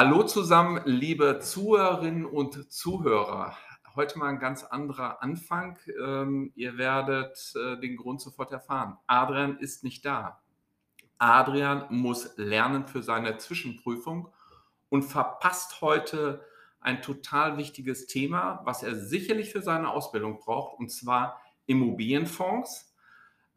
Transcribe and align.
Hallo 0.00 0.22
zusammen, 0.22 0.80
liebe 0.84 1.40
Zuhörerinnen 1.40 2.24
und 2.24 2.72
Zuhörer. 2.72 3.56
Heute 3.96 4.16
mal 4.16 4.28
ein 4.28 4.38
ganz 4.38 4.62
anderer 4.62 5.24
Anfang. 5.24 5.76
Ähm, 6.00 6.52
ihr 6.54 6.78
werdet 6.78 7.52
äh, 7.56 7.80
den 7.80 7.96
Grund 7.96 8.20
sofort 8.20 8.52
erfahren. 8.52 8.96
Adrian 9.08 9.58
ist 9.58 9.82
nicht 9.82 10.04
da. 10.04 10.40
Adrian 11.18 11.86
muss 11.90 12.36
lernen 12.36 12.86
für 12.86 13.02
seine 13.02 13.38
Zwischenprüfung 13.38 14.32
und 14.88 15.02
verpasst 15.02 15.80
heute 15.80 16.44
ein 16.78 17.02
total 17.02 17.56
wichtiges 17.56 18.06
Thema, 18.06 18.60
was 18.62 18.84
er 18.84 18.94
sicherlich 18.94 19.50
für 19.50 19.62
seine 19.62 19.90
Ausbildung 19.90 20.38
braucht, 20.38 20.78
und 20.78 20.92
zwar 20.92 21.40
Immobilienfonds. 21.66 22.94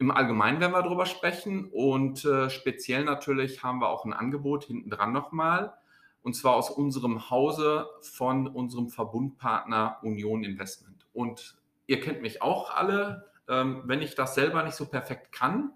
Im 0.00 0.10
Allgemeinen 0.10 0.58
werden 0.58 0.72
wir 0.72 0.82
darüber 0.82 1.06
sprechen 1.06 1.70
und 1.72 2.24
äh, 2.24 2.50
speziell 2.50 3.04
natürlich 3.04 3.62
haben 3.62 3.78
wir 3.78 3.90
auch 3.90 4.04
ein 4.04 4.12
Angebot 4.12 4.64
hinten 4.64 4.90
dran 4.90 5.12
nochmal 5.12 5.74
und 6.22 6.34
zwar 6.34 6.54
aus 6.54 6.70
unserem 6.70 7.30
Hause 7.30 7.88
von 8.00 8.46
unserem 8.46 8.88
Verbundpartner 8.88 9.98
Union 10.02 10.44
Investment. 10.44 11.06
Und 11.12 11.56
ihr 11.86 12.00
kennt 12.00 12.22
mich 12.22 12.42
auch 12.42 12.74
alle. 12.74 13.30
Ähm, 13.48 13.82
wenn 13.86 14.02
ich 14.02 14.14
das 14.14 14.34
selber 14.34 14.62
nicht 14.62 14.76
so 14.76 14.86
perfekt 14.86 15.32
kann, 15.32 15.72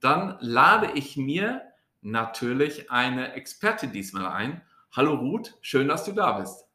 dann 0.00 0.36
lade 0.40 0.90
ich 0.94 1.16
mir 1.16 1.62
natürlich 2.02 2.90
eine 2.90 3.32
Expertin 3.32 3.92
diesmal 3.92 4.26
ein. 4.26 4.62
Hallo 4.94 5.14
Ruth, 5.14 5.54
schön, 5.60 5.88
dass 5.88 6.04
du 6.04 6.12
da 6.12 6.38
bist. 6.38 6.66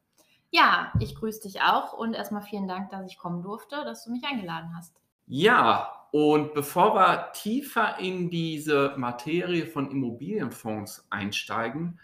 Ja, 0.50 0.92
ich 1.00 1.14
grüße 1.14 1.42
dich 1.42 1.62
auch 1.62 1.92
und 1.94 2.14
erstmal 2.14 2.42
vielen 2.42 2.68
Dank, 2.68 2.90
dass 2.90 3.06
ich 3.06 3.18
kommen 3.18 3.42
durfte, 3.42 3.84
dass 3.84 4.04
du 4.04 4.10
mich 4.10 4.24
eingeladen 4.24 4.74
hast. 4.76 5.00
Ja, 5.26 6.06
und 6.10 6.52
bevor 6.52 6.94
wir 6.94 7.32
tiefer 7.32 7.98
in 7.98 8.28
diese 8.28 8.94
Materie 8.98 9.66
von 9.66 9.90
Immobilienfonds 9.90 11.06
einsteigen, 11.08 11.98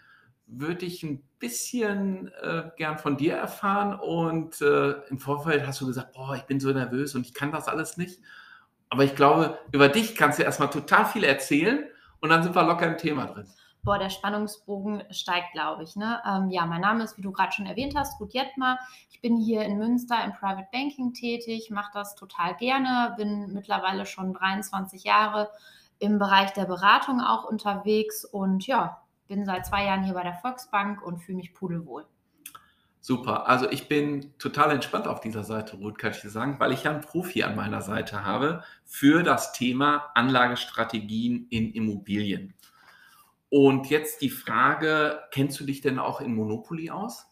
würde 0.49 0.85
ich 0.85 1.03
ein 1.03 1.23
bisschen 1.39 2.31
äh, 2.41 2.69
gern 2.77 2.97
von 2.97 3.17
dir 3.17 3.35
erfahren. 3.35 3.99
Und 3.99 4.61
äh, 4.61 4.91
im 5.09 5.19
Vorfeld 5.19 5.65
hast 5.65 5.81
du 5.81 5.87
gesagt, 5.87 6.13
boah, 6.13 6.35
ich 6.35 6.43
bin 6.43 6.59
so 6.59 6.71
nervös 6.71 7.15
und 7.15 7.25
ich 7.25 7.33
kann 7.33 7.51
das 7.51 7.67
alles 7.67 7.97
nicht. 7.97 8.19
Aber 8.89 9.03
ich 9.03 9.15
glaube, 9.15 9.59
über 9.71 9.87
dich 9.87 10.15
kannst 10.15 10.39
du 10.39 10.43
erstmal 10.43 10.69
total 10.69 11.05
viel 11.05 11.23
erzählen 11.23 11.85
und 12.21 12.29
dann 12.29 12.43
sind 12.43 12.55
wir 12.55 12.63
locker 12.63 12.87
im 12.87 12.97
Thema 12.97 13.25
drin. 13.27 13.47
Boah, 13.83 13.97
der 13.97 14.09
Spannungsbogen 14.09 15.03
steigt, 15.11 15.53
glaube 15.53 15.83
ich. 15.83 15.95
Ne? 15.95 16.21
Ähm, 16.27 16.49
ja, 16.49 16.65
mein 16.65 16.81
Name 16.81 17.03
ist, 17.03 17.17
wie 17.17 17.21
du 17.21 17.31
gerade 17.31 17.53
schon 17.53 17.65
erwähnt 17.65 17.95
hast, 17.95 18.19
Ruth 18.19 18.33
Jettmer. 18.33 18.77
Ich 19.09 19.21
bin 19.21 19.37
hier 19.37 19.61
in 19.61 19.77
Münster 19.77 20.21
im 20.25 20.33
Private 20.33 20.67
Banking 20.73 21.13
tätig, 21.13 21.69
mache 21.69 21.91
das 21.93 22.15
total 22.15 22.55
gerne, 22.55 23.13
bin 23.15 23.53
mittlerweile 23.53 24.05
schon 24.05 24.33
23 24.33 25.03
Jahre 25.03 25.49
im 25.99 26.19
Bereich 26.19 26.51
der 26.53 26.65
Beratung 26.65 27.21
auch 27.21 27.45
unterwegs 27.45 28.25
und 28.25 28.65
ja, 28.67 29.01
bin 29.29 29.45
seit 29.45 29.65
zwei 29.65 29.85
Jahren 29.85 30.03
hier 30.03 30.15
bei 30.15 30.23
der 30.23 30.33
Volksbank 30.33 31.01
und 31.01 31.19
fühle 31.19 31.37
mich 31.37 31.53
pudelwohl. 31.53 32.05
Super. 32.99 33.47
Also 33.47 33.69
ich 33.71 33.87
bin 33.87 34.37
total 34.39 34.71
entspannt 34.71 35.07
auf 35.07 35.21
dieser 35.21 35.45
Seite, 35.45 35.77
Ruth, 35.77 35.97
kann 35.97 36.11
ich 36.11 36.19
dir 36.19 36.29
sagen, 36.29 36.59
weil 36.59 36.73
ich 36.73 36.83
ja 36.83 36.91
einen 36.91 36.99
Profi 37.01 37.43
an 37.43 37.55
meiner 37.55 37.81
Seite 37.81 38.25
habe 38.25 38.63
für 38.83 39.23
das 39.23 39.53
Thema 39.53 40.11
Anlagestrategien 40.15 41.47
in 41.49 41.71
Immobilien. 41.71 42.53
Und 43.49 43.89
jetzt 43.89 44.21
die 44.21 44.29
Frage, 44.29 45.21
kennst 45.31 45.59
du 45.59 45.63
dich 45.63 45.79
denn 45.79 45.97
auch 45.97 46.19
in 46.19 46.35
Monopoly 46.35 46.89
aus? 46.89 47.25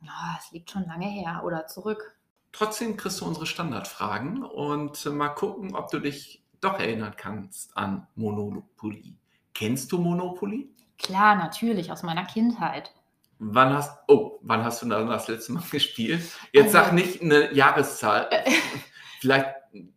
Ja, 0.00 0.36
es 0.38 0.50
liegt 0.50 0.70
schon 0.70 0.86
lange 0.86 1.06
her 1.06 1.42
oder 1.44 1.66
zurück. 1.66 2.16
Trotzdem 2.52 2.96
kriegst 2.96 3.20
du 3.20 3.26
unsere 3.26 3.46
Standardfragen 3.46 4.42
und 4.42 5.04
mal 5.06 5.28
gucken, 5.28 5.76
ob 5.76 5.90
du 5.90 6.00
dich 6.00 6.44
doch 6.60 6.78
erinnern 6.78 7.14
kannst 7.16 7.76
an 7.76 8.06
Monopoly. 8.16 9.16
Kennst 9.54 9.92
du 9.92 9.98
Monopoly? 9.98 10.68
Klar, 10.98 11.36
natürlich, 11.36 11.92
aus 11.92 12.02
meiner 12.02 12.24
Kindheit. 12.24 12.92
Wann 13.38 13.72
hast, 13.72 13.96
oh, 14.08 14.38
wann 14.42 14.64
hast 14.64 14.82
du 14.82 14.88
dann 14.88 15.06
das 15.06 15.28
letzte 15.28 15.52
Mal 15.52 15.62
gespielt? 15.70 16.22
Jetzt 16.52 16.74
also, 16.74 16.78
sag 16.78 16.92
nicht 16.92 17.22
eine 17.22 17.52
Jahreszahl. 17.54 18.28
Vielleicht 19.20 19.48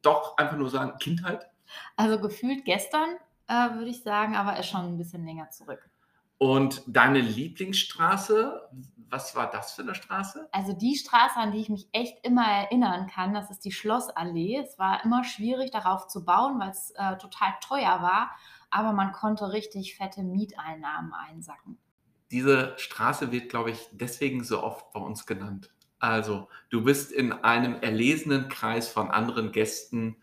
doch 0.02 0.38
einfach 0.38 0.58
nur 0.58 0.70
sagen 0.70 0.98
Kindheit? 1.00 1.50
Also 1.96 2.20
gefühlt 2.20 2.66
gestern, 2.66 3.16
äh, 3.48 3.74
würde 3.74 3.90
ich 3.90 4.04
sagen, 4.04 4.36
aber 4.36 4.58
ist 4.58 4.68
schon 4.68 4.86
ein 4.86 4.98
bisschen 4.98 5.26
länger 5.26 5.50
zurück. 5.50 5.90
Und 6.38 6.82
deine 6.88 7.20
Lieblingsstraße, 7.20 8.68
was 9.10 9.36
war 9.36 9.50
das 9.52 9.74
für 9.74 9.84
eine 9.84 9.94
Straße? 9.94 10.50
Also 10.52 10.74
die 10.74 10.96
Straße, 10.96 11.36
an 11.38 11.52
die 11.52 11.60
ich 11.60 11.70
mich 11.70 11.88
echt 11.92 12.26
immer 12.26 12.46
erinnern 12.46 13.08
kann, 13.08 13.34
das 13.34 13.52
ist 13.52 13.64
die 13.64 13.72
Schlossallee. 13.72 14.58
Es 14.58 14.80
war 14.80 15.04
immer 15.04 15.24
schwierig, 15.24 15.70
darauf 15.72 16.08
zu 16.08 16.26
bauen, 16.26 16.60
weil 16.60 16.72
es 16.72 16.92
äh, 16.92 17.18
total 17.18 17.54
teuer 17.62 18.02
war 18.02 18.32
aber 18.72 18.94
man 18.94 19.12
konnte 19.12 19.52
richtig 19.52 19.96
fette 19.96 20.24
Mieteinnahmen 20.24 21.14
einsacken. 21.14 21.78
Diese 22.32 22.74
Straße 22.78 23.32
wird, 23.32 23.50
glaube 23.50 23.72
ich, 23.72 23.90
deswegen 23.92 24.44
so 24.44 24.64
oft 24.64 24.92
bei 24.94 25.02
uns 25.02 25.26
genannt. 25.26 25.70
Also, 26.00 26.48
du 26.70 26.84
bist 26.84 27.12
in 27.12 27.34
einem 27.34 27.76
erlesenen 27.76 28.50
Kreis 28.50 28.88
von 28.88 29.12
anderen 29.12 29.52
Gästen. 29.52 30.16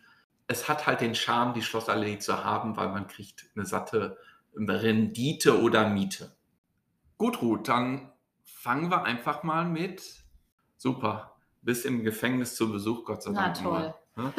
Es 0.49 0.69
hat 0.69 0.87
halt 0.87 1.03
den 1.03 1.15
Charme, 1.15 1.53
die 1.53 1.63
Schlossallee 1.63 2.19
zu 2.19 2.43
haben, 2.45 2.77
weil 2.77 2.89
man 2.89 3.07
kriegt 3.07 3.47
eine 3.55 3.67
satte 3.67 4.19
Rendite 4.57 5.63
oder 5.63 5.89
Miete. 5.89 6.35
Gut, 7.19 7.43
Ruth, 7.43 7.69
dann 7.69 8.11
fangen 8.43 8.91
wir 8.91 9.05
einfach 9.05 9.43
mal 9.43 9.67
mit. 9.67 10.03
Super, 10.79 11.37
bis 11.63 11.85
im 11.85 12.03
Gefängnis 12.03 12.57
zu 12.57 12.73
Besuch, 12.73 13.05
Gott 13.05 13.23
sei 13.23 13.33
Dank. 13.33 13.59
Na 13.63 13.63
toll. 13.63 13.95
Ne? 14.17 14.33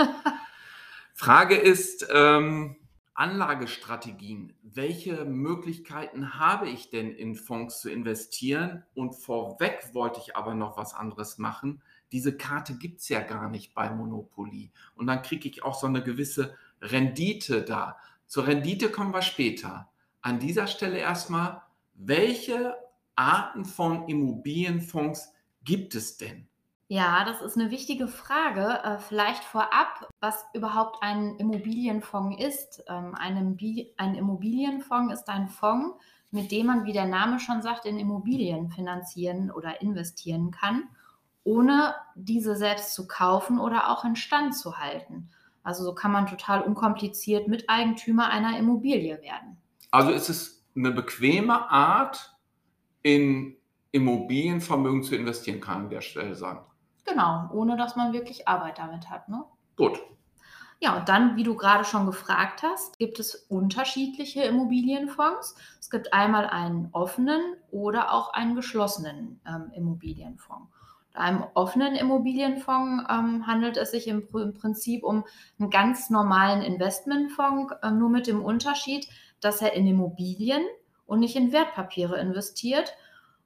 Frage 1.14 1.56
ist, 1.56 2.08
ähm, 2.12 2.79
Anlagestrategien. 3.20 4.54
Welche 4.64 5.26
Möglichkeiten 5.26 6.40
habe 6.40 6.70
ich 6.70 6.90
denn 6.90 7.12
in 7.12 7.36
Fonds 7.36 7.82
zu 7.82 7.92
investieren? 7.92 8.84
Und 8.94 9.14
vorweg 9.14 9.90
wollte 9.94 10.22
ich 10.24 10.38
aber 10.38 10.54
noch 10.56 10.78
was 10.78 10.94
anderes 10.94 11.38
machen. 11.38 11.82
Diese 12.14 12.38
Karte 12.38 12.76
gibt 12.76 13.02
es 13.02 13.10
ja 13.10 13.20
gar 13.20 13.50
nicht 13.50 13.74
bei 13.74 13.90
Monopoly. 13.90 14.72
Und 14.96 15.08
dann 15.08 15.22
kriege 15.22 15.50
ich 15.50 15.64
auch 15.64 15.78
so 15.78 15.86
eine 15.86 16.02
gewisse 16.02 16.56
Rendite 16.82 17.64
da. 17.64 17.98
Zur 18.26 18.48
Rendite 18.48 18.90
kommen 18.90 19.14
wir 19.14 19.22
später. 19.22 19.92
An 20.22 20.40
dieser 20.40 20.68
Stelle 20.68 21.00
erstmal, 21.00 21.62
welche 21.96 22.74
Arten 23.16 23.66
von 23.66 24.08
Immobilienfonds 24.08 25.34
gibt 25.66 25.94
es 25.94 26.16
denn? 26.16 26.49
Ja, 26.92 27.24
das 27.24 27.44
ist 27.44 27.56
eine 27.56 27.70
wichtige 27.70 28.08
Frage. 28.08 28.82
Äh, 28.84 28.98
vielleicht 28.98 29.44
vorab, 29.44 30.10
was 30.20 30.44
überhaupt 30.56 31.04
ein 31.04 31.36
Immobilienfonds 31.36 32.44
ist. 32.44 32.84
Ähm, 32.88 33.14
ein, 33.14 34.16
Immobilienfonds 34.16 35.14
ist 35.14 35.30
ein 35.30 35.50
Fonds, 35.50 35.96
mit 36.32 36.52
dem 36.52 36.66
man, 36.66 36.86
wie 36.86 36.92
der 36.92 37.06
Name 37.06 37.40
schon 37.40 37.62
sagt, 37.62 37.86
in 37.86 38.00
Immobilien 38.00 38.72
finanzieren 38.72 39.52
oder 39.52 39.84
investieren 39.84 40.50
kann, 40.50 40.90
ohne 41.44 41.94
diese 42.16 42.56
selbst 42.56 42.96
zu 42.96 43.08
kaufen 43.08 43.60
oder 43.60 43.92
auch 43.92 44.04
in 44.04 44.16
Stand 44.16 44.56
zu 44.56 44.80
halten. 44.80 45.30
Also 45.62 45.84
so 45.84 45.94
kann 45.94 46.12
man 46.12 46.26
total 46.26 46.64
unkompliziert 46.64 47.48
Miteigentümer 47.48 48.32
einer 48.32 48.58
Immobilie 48.58 49.22
werden. 49.22 49.58
Also 49.92 50.10
ist 50.10 50.30
es 50.30 50.66
eine 50.76 50.90
bequeme 50.90 51.70
Art, 51.70 52.36
in 53.04 53.58
Immobilienvermögen 53.92 55.04
zu 55.04 55.16
investieren, 55.16 55.62
kann 55.62 55.84
an 55.84 55.90
der 55.90 56.02
Stelle 56.02 56.34
sagen. 56.34 56.66
Genau, 57.10 57.50
ohne 57.54 57.78
dass 57.78 57.96
man 57.96 58.14
wirklich 58.14 58.48
Arbeit 58.48 58.78
damit 58.78 59.10
hat. 59.10 59.30
Ne? 59.30 59.44
Gut. 59.76 60.00
Ja, 60.82 60.98
und 60.98 61.10
dann, 61.10 61.36
wie 61.36 61.44
du 61.44 61.56
gerade 61.56 61.84
schon 61.84 62.06
gefragt 62.06 62.64
hast, 62.64 63.00
gibt 63.00 63.20
es 63.20 63.36
unterschiedliche 63.36 64.44
Immobilienfonds. 64.44 65.56
Es 65.80 65.90
gibt 65.90 66.14
einmal 66.14 66.48
einen 66.48 66.90
offenen 66.94 67.42
oder 67.70 68.14
auch 68.14 68.34
einen 68.34 68.56
geschlossenen 68.56 69.42
ähm, 69.46 69.72
Immobilienfonds. 69.74 70.72
Bei 71.14 71.20
einem 71.20 71.44
offenen 71.54 71.96
Immobilienfonds 71.96 73.06
ähm, 73.10 73.46
handelt 73.46 73.76
es 73.76 73.92
sich 73.92 74.08
im, 74.08 74.26
im, 74.34 74.54
Prinzip 74.54 75.04
um 75.04 75.26
einen 75.60 75.70
ganz 75.70 76.10
normalen 76.10 76.62
Investmentfonds, 76.62 77.74
äh, 77.82 77.92
nur 77.92 78.10
mit 78.10 78.28
dem 78.28 78.42
Unterschied, 78.42 79.10
dass 79.42 79.62
er 79.62 79.74
in 79.74 79.86
Immobilien 79.86 80.64
und 81.06 81.20
nicht 81.20 81.36
in 81.36 81.52
Wertpapiere 81.52 82.18
investiert 82.20 82.94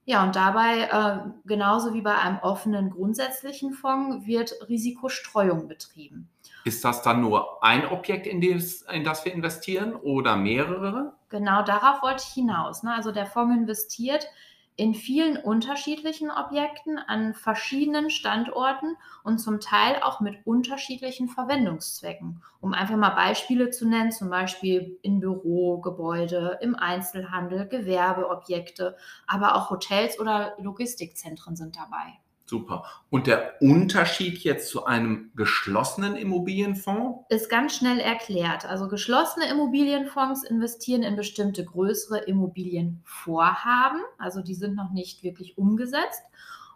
ja, 0.06 0.24
und 0.24 0.36
dabei, 0.36 0.82
äh, 0.82 1.30
genauso 1.46 1.94
wie 1.94 2.02
bei 2.02 2.16
einem 2.16 2.40
offenen 2.40 2.90
grundsätzlichen 2.90 3.74
Fonds, 3.74 4.26
wird 4.26 4.54
Risikostreuung 4.68 5.68
betrieben. 5.68 6.30
Ist 6.66 6.84
das 6.84 7.02
dann 7.02 7.22
nur 7.22 7.64
ein 7.64 7.86
Objekt, 7.86 8.28
in 8.28 8.42
das, 8.42 8.84
in 8.84 9.04
das 9.04 9.24
wir 9.24 9.34
investieren 9.34 9.96
oder 9.96 10.36
mehrere? 10.36 11.14
Genau 11.30 11.64
darauf 11.64 12.02
wollte 12.02 12.24
ich 12.28 12.34
hinaus. 12.34 12.84
Ne? 12.84 12.94
Also 12.94 13.12
der 13.12 13.26
Fonds 13.26 13.56
investiert 13.56 14.28
in 14.76 14.96
vielen 14.96 15.38
unterschiedlichen 15.38 16.32
Objekten 16.32 16.98
an 16.98 17.34
verschiedenen 17.34 18.10
Standorten 18.10 18.98
und 19.24 19.38
zum 19.38 19.60
Teil 19.60 20.02
auch 20.02 20.20
mit 20.20 20.46
unterschiedlichen 20.46 21.28
Verwendungszwecken. 21.28 22.42
Um 22.60 22.74
einfach 22.74 22.96
mal 22.96 23.12
Beispiele 23.12 23.70
zu 23.70 23.88
nennen, 23.88 24.12
zum 24.12 24.30
Beispiel 24.30 24.98
in 25.02 25.20
Bürogebäude, 25.20 26.58
im 26.62 26.76
Einzelhandel, 26.76 27.68
Gewerbeobjekte, 27.68 28.98
aber 29.28 29.56
auch 29.56 29.70
Hotels 29.70 30.20
oder 30.20 30.56
Logistikzentren 30.60 31.56
sind 31.56 31.76
dabei. 31.76 32.23
Super. 32.46 32.84
Und 33.10 33.28
der 33.28 33.62
Unterschied 33.62 34.40
jetzt 34.40 34.70
zu 34.70 34.86
einem 34.86 35.32
geschlossenen 35.36 36.16
Immobilienfonds? 36.16 37.26
Ist 37.30 37.50
ganz 37.50 37.78
schnell 37.78 38.00
erklärt. 38.00 38.66
Also 38.66 38.90
geschlossene 38.90 39.50
Immobilienfonds 39.50 40.44
investieren 40.44 41.04
in 41.04 41.16
bestimmte 41.16 41.64
größere 41.64 42.20
Immobilienvorhaben. 42.20 44.02
Also 44.18 44.42
die 44.42 44.56
sind 44.56 44.76
noch 44.76 44.92
nicht 44.92 45.24
wirklich 45.24 45.58
umgesetzt 45.58 46.24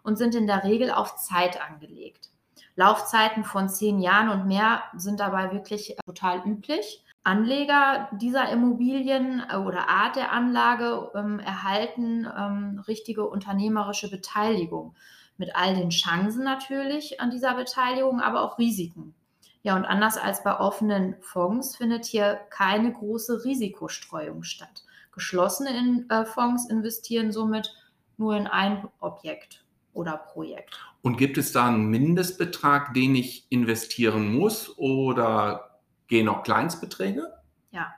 und 0.02 0.16
sind 0.16 0.34
in 0.34 0.46
der 0.46 0.64
Regel 0.64 0.90
auf 0.90 1.16
Zeit 1.16 1.60
angelegt. 1.60 2.30
Laufzeiten 2.74 3.44
von 3.44 3.68
zehn 3.68 3.98
Jahren 4.00 4.28
und 4.30 4.46
mehr 4.46 4.84
sind 4.96 5.20
dabei 5.20 5.52
wirklich 5.52 5.96
total 6.06 6.42
üblich. 6.46 7.04
Anleger 7.24 8.08
dieser 8.12 8.48
Immobilien 8.50 9.42
äh, 9.50 9.56
oder 9.56 9.88
Art 9.88 10.16
der 10.16 10.32
Anlage 10.32 11.10
ähm, 11.14 11.40
erhalten 11.40 12.26
ähm, 12.26 12.82
richtige 12.88 13.28
unternehmerische 13.28 14.10
Beteiligung 14.10 14.94
mit 15.38 15.56
all 15.56 15.74
den 15.74 15.90
Chancen 15.90 16.44
natürlich 16.44 17.20
an 17.20 17.30
dieser 17.30 17.54
Beteiligung, 17.54 18.20
aber 18.20 18.42
auch 18.42 18.58
Risiken. 18.58 19.14
Ja, 19.62 19.76
und 19.76 19.84
anders 19.84 20.16
als 20.16 20.44
bei 20.44 20.58
offenen 20.58 21.16
Fonds 21.20 21.76
findet 21.76 22.04
hier 22.04 22.40
keine 22.50 22.92
große 22.92 23.44
Risikostreuung 23.44 24.42
statt. 24.42 24.84
Geschlossene 25.12 25.76
in, 25.76 26.10
äh, 26.10 26.24
Fonds 26.24 26.68
investieren 26.68 27.32
somit 27.32 27.74
nur 28.16 28.36
in 28.36 28.46
ein 28.46 28.88
Objekt 29.00 29.64
oder 29.92 30.16
Projekt. 30.16 30.78
Und 31.02 31.16
gibt 31.16 31.38
es 31.38 31.52
da 31.52 31.66
einen 31.66 31.88
Mindestbetrag, 31.88 32.94
den 32.94 33.14
ich 33.14 33.46
investieren 33.50 34.32
muss 34.32 34.76
oder 34.78 35.80
gehen 36.06 36.26
noch 36.26 36.42
Kleinstbeträge? 36.42 37.32
Ja, 37.70 37.92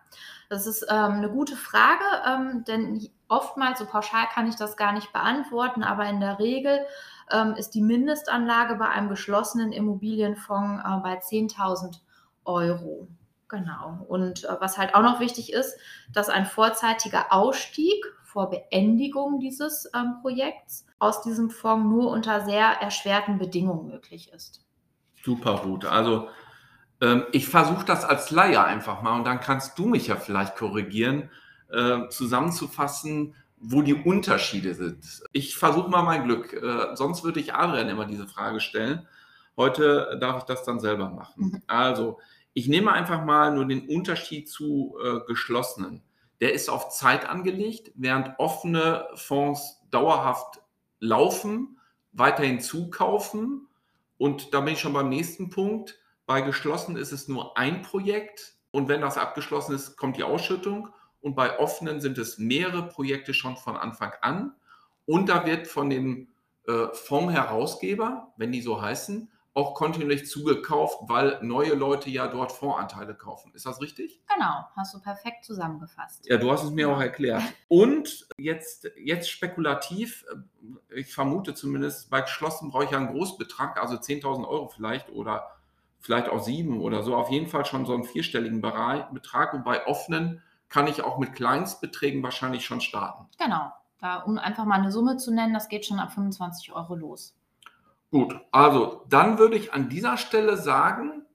das 0.48 0.66
ist 0.66 0.86
ähm, 0.90 1.12
eine 1.12 1.30
gute 1.30 1.56
Frage, 1.56 2.04
ähm, 2.26 2.64
denn 2.64 3.08
oftmals, 3.28 3.78
so 3.78 3.86
pauschal 3.86 4.26
kann 4.32 4.48
ich 4.48 4.56
das 4.56 4.76
gar 4.76 4.92
nicht 4.92 5.12
beantworten, 5.12 5.82
aber 5.82 6.06
in 6.06 6.20
der 6.20 6.38
Regel 6.38 6.80
ähm, 7.32 7.54
ist 7.54 7.70
die 7.70 7.82
Mindestanlage 7.82 8.76
bei 8.76 8.88
einem 8.88 9.08
geschlossenen 9.08 9.72
Immobilienfonds 9.72 10.82
äh, 10.84 11.00
bei 11.02 11.18
10.000 11.18 12.00
Euro. 12.44 13.08
Genau. 13.48 14.04
Und 14.08 14.44
äh, 14.44 14.56
was 14.60 14.78
halt 14.78 14.94
auch 14.94 15.02
noch 15.02 15.20
wichtig 15.20 15.52
ist, 15.52 15.76
dass 16.12 16.28
ein 16.28 16.46
vorzeitiger 16.46 17.32
Ausstieg 17.32 18.04
vor 18.22 18.48
Beendigung 18.48 19.40
dieses 19.40 19.90
ähm, 19.94 20.16
Projekts 20.22 20.86
aus 21.00 21.22
diesem 21.22 21.50
Fonds 21.50 21.88
nur 21.88 22.10
unter 22.10 22.44
sehr 22.44 22.66
erschwerten 22.80 23.38
Bedingungen 23.38 23.88
möglich 23.88 24.32
ist. 24.32 24.64
Super 25.24 25.60
gut. 25.64 25.84
Also 25.84 26.28
ähm, 27.00 27.24
ich 27.32 27.48
versuche 27.48 27.84
das 27.84 28.04
als 28.04 28.30
Laie 28.30 28.62
einfach 28.62 29.02
mal 29.02 29.16
und 29.18 29.24
dann 29.24 29.40
kannst 29.40 29.78
du 29.78 29.86
mich 29.86 30.06
ja 30.06 30.16
vielleicht 30.16 30.56
korrigieren, 30.56 31.30
äh, 31.72 32.08
zusammenzufassen, 32.08 33.34
wo 33.60 33.82
die 33.82 33.94
Unterschiede 33.94 34.74
sind. 34.74 35.22
Ich 35.32 35.56
versuche 35.56 35.90
mal 35.90 36.02
mein 36.02 36.24
Glück. 36.24 36.54
Äh, 36.54 36.96
sonst 36.96 37.22
würde 37.22 37.40
ich 37.40 37.54
Adrian 37.54 37.88
immer 37.88 38.06
diese 38.06 38.26
Frage 38.26 38.60
stellen. 38.60 39.06
Heute 39.56 40.16
darf 40.18 40.38
ich 40.38 40.44
das 40.44 40.64
dann 40.64 40.80
selber 40.80 41.10
machen. 41.10 41.44
Mhm. 41.44 41.62
Also, 41.66 42.18
ich 42.54 42.68
nehme 42.68 42.90
einfach 42.92 43.22
mal 43.22 43.54
nur 43.54 43.66
den 43.66 43.86
Unterschied 43.88 44.48
zu 44.48 44.96
äh, 45.04 45.20
geschlossenen. 45.26 46.02
Der 46.40 46.54
ist 46.54 46.70
auf 46.70 46.88
Zeit 46.88 47.28
angelegt, 47.28 47.92
während 47.94 48.30
offene 48.38 49.06
Fonds 49.14 49.82
dauerhaft 49.90 50.62
laufen, 50.98 51.78
weiterhin 52.12 52.60
zukaufen. 52.60 53.68
Und 54.16 54.54
da 54.54 54.62
bin 54.62 54.72
ich 54.72 54.80
schon 54.80 54.94
beim 54.94 55.10
nächsten 55.10 55.50
Punkt. 55.50 55.98
Bei 56.24 56.40
geschlossen 56.40 56.96
ist 56.96 57.12
es 57.12 57.28
nur 57.28 57.58
ein 57.58 57.82
Projekt. 57.82 58.54
Und 58.70 58.88
wenn 58.88 59.02
das 59.02 59.18
abgeschlossen 59.18 59.74
ist, 59.74 59.96
kommt 59.96 60.16
die 60.16 60.24
Ausschüttung 60.24 60.88
und 61.20 61.34
bei 61.34 61.58
offenen 61.58 62.00
sind 62.00 62.18
es 62.18 62.38
mehrere 62.38 62.88
Projekte 62.88 63.34
schon 63.34 63.56
von 63.56 63.76
Anfang 63.76 64.12
an. 64.22 64.54
Und 65.06 65.28
da 65.28 65.44
wird 65.46 65.66
von 65.66 65.90
dem 65.90 66.28
äh, 66.66 66.86
Fondsherausgeber, 66.92 68.32
wenn 68.36 68.52
die 68.52 68.62
so 68.62 68.80
heißen, 68.80 69.28
auch 69.52 69.74
kontinuierlich 69.74 70.28
zugekauft, 70.28 70.98
weil 71.02 71.38
neue 71.42 71.74
Leute 71.74 72.08
ja 72.08 72.28
dort 72.28 72.52
Fondsanteile 72.52 73.14
kaufen. 73.14 73.52
Ist 73.54 73.66
das 73.66 73.80
richtig? 73.80 74.20
Genau, 74.32 74.64
hast 74.76 74.94
du 74.94 75.00
perfekt 75.00 75.44
zusammengefasst. 75.44 76.24
Ja, 76.26 76.36
du 76.36 76.50
hast 76.50 76.62
es 76.62 76.70
mir 76.70 76.88
auch 76.88 77.00
erklärt. 77.00 77.42
Und 77.68 78.28
jetzt, 78.38 78.88
jetzt 78.96 79.28
spekulativ, 79.28 80.24
äh, 80.30 81.00
ich 81.00 81.12
vermute 81.12 81.54
zumindest, 81.54 82.10
bei 82.10 82.20
geschlossen 82.20 82.70
brauche 82.70 82.84
ich 82.84 82.90
ja 82.92 82.98
einen 82.98 83.08
Großbetrag, 83.08 83.80
also 83.80 83.96
10.000 83.96 84.46
Euro 84.46 84.68
vielleicht 84.68 85.10
oder 85.10 85.50
vielleicht 85.98 86.28
auch 86.28 86.42
sieben 86.42 86.80
oder 86.80 87.02
so, 87.02 87.14
auf 87.14 87.30
jeden 87.30 87.46
Fall 87.46 87.66
schon 87.66 87.84
so 87.84 87.92
einen 87.92 88.04
vierstelligen 88.04 88.62
Betrag. 88.62 89.52
Und 89.52 89.64
bei 89.64 89.86
offenen 89.86 90.42
kann 90.70 90.86
ich 90.86 91.02
auch 91.02 91.18
mit 91.18 91.34
Kleinstbeträgen 91.34 92.22
wahrscheinlich 92.22 92.64
schon 92.64 92.80
starten. 92.80 93.26
Genau. 93.38 93.72
Da, 93.98 94.20
um 94.20 94.38
einfach 94.38 94.64
mal 94.64 94.76
eine 94.76 94.90
Summe 94.90 95.18
zu 95.18 95.30
nennen, 95.30 95.52
das 95.52 95.68
geht 95.68 95.84
schon 95.84 95.98
ab 95.98 96.12
25 96.12 96.72
Euro 96.72 96.94
los. 96.94 97.36
Gut, 98.10 98.34
also 98.50 99.04
dann 99.08 99.38
würde 99.38 99.56
ich 99.56 99.74
an 99.74 99.90
dieser 99.90 100.16
Stelle 100.16 100.56
sagen, 100.56 101.26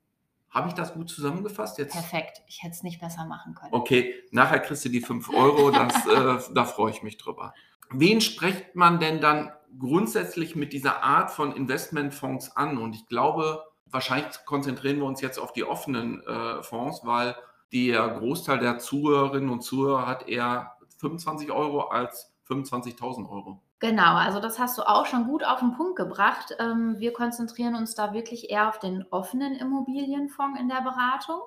habe 0.49 0.69
ich 0.69 0.73
das 0.73 0.93
gut 0.93 1.09
zusammengefasst 1.09 1.77
jetzt? 1.77 1.93
Perfekt, 1.93 2.41
ich 2.47 2.63
hätte 2.63 2.73
es 2.73 2.83
nicht 2.83 2.99
besser 2.99 3.25
machen 3.25 3.53
können. 3.53 3.73
Okay, 3.73 4.15
nachher 4.31 4.59
kriegst 4.59 4.83
du 4.83 4.89
die 4.89 5.01
5 5.01 5.29
Euro, 5.29 5.69
das, 5.69 6.07
äh, 6.07 6.53
da 6.53 6.65
freue 6.65 6.91
ich 6.91 7.03
mich 7.03 7.17
drüber. 7.17 7.53
Wen 7.91 8.19
spricht 8.19 8.75
man 8.75 8.99
denn 8.99 9.21
dann 9.21 9.51
grundsätzlich 9.77 10.55
mit 10.55 10.73
dieser 10.73 11.03
Art 11.03 11.29
von 11.29 11.51
Investmentfonds 11.55 12.57
an? 12.57 12.77
Und 12.77 12.95
ich 12.95 13.05
glaube, 13.07 13.63
wahrscheinlich 13.85 14.33
konzentrieren 14.45 14.97
wir 14.97 15.05
uns 15.05 15.21
jetzt 15.21 15.37
auf 15.37 15.53
die 15.53 15.63
offenen 15.63 16.25
äh, 16.25 16.63
Fonds, 16.63 17.01
weil 17.03 17.35
der 17.73 18.07
Großteil 18.09 18.59
der 18.59 18.79
Zuhörerinnen 18.79 19.49
und 19.49 19.61
Zuhörer 19.61 20.07
hat 20.07 20.27
eher 20.27 20.77
25 20.97 21.51
Euro 21.51 21.81
als 21.81 22.33
25.000 22.47 23.29
Euro. 23.29 23.61
Genau, 23.79 24.15
also 24.15 24.39
das 24.39 24.57
hast 24.57 24.77
du 24.77 24.83
auch 24.83 25.05
schon 25.05 25.25
gut 25.25 25.43
auf 25.43 25.59
den 25.59 25.73
Punkt 25.73 25.97
gebracht. 25.97 26.55
Ähm, 26.59 26.95
wir 26.97 27.11
konzentrieren 27.11 27.75
uns 27.75 27.93
da 27.93 28.13
wirklich 28.13 28.49
eher 28.49 28.69
auf 28.69 28.79
den 28.79 29.05
offenen 29.11 29.53
Immobilienfonds 29.55 30.59
in 30.59 30.69
der 30.69 30.81
Beratung. 30.81 31.41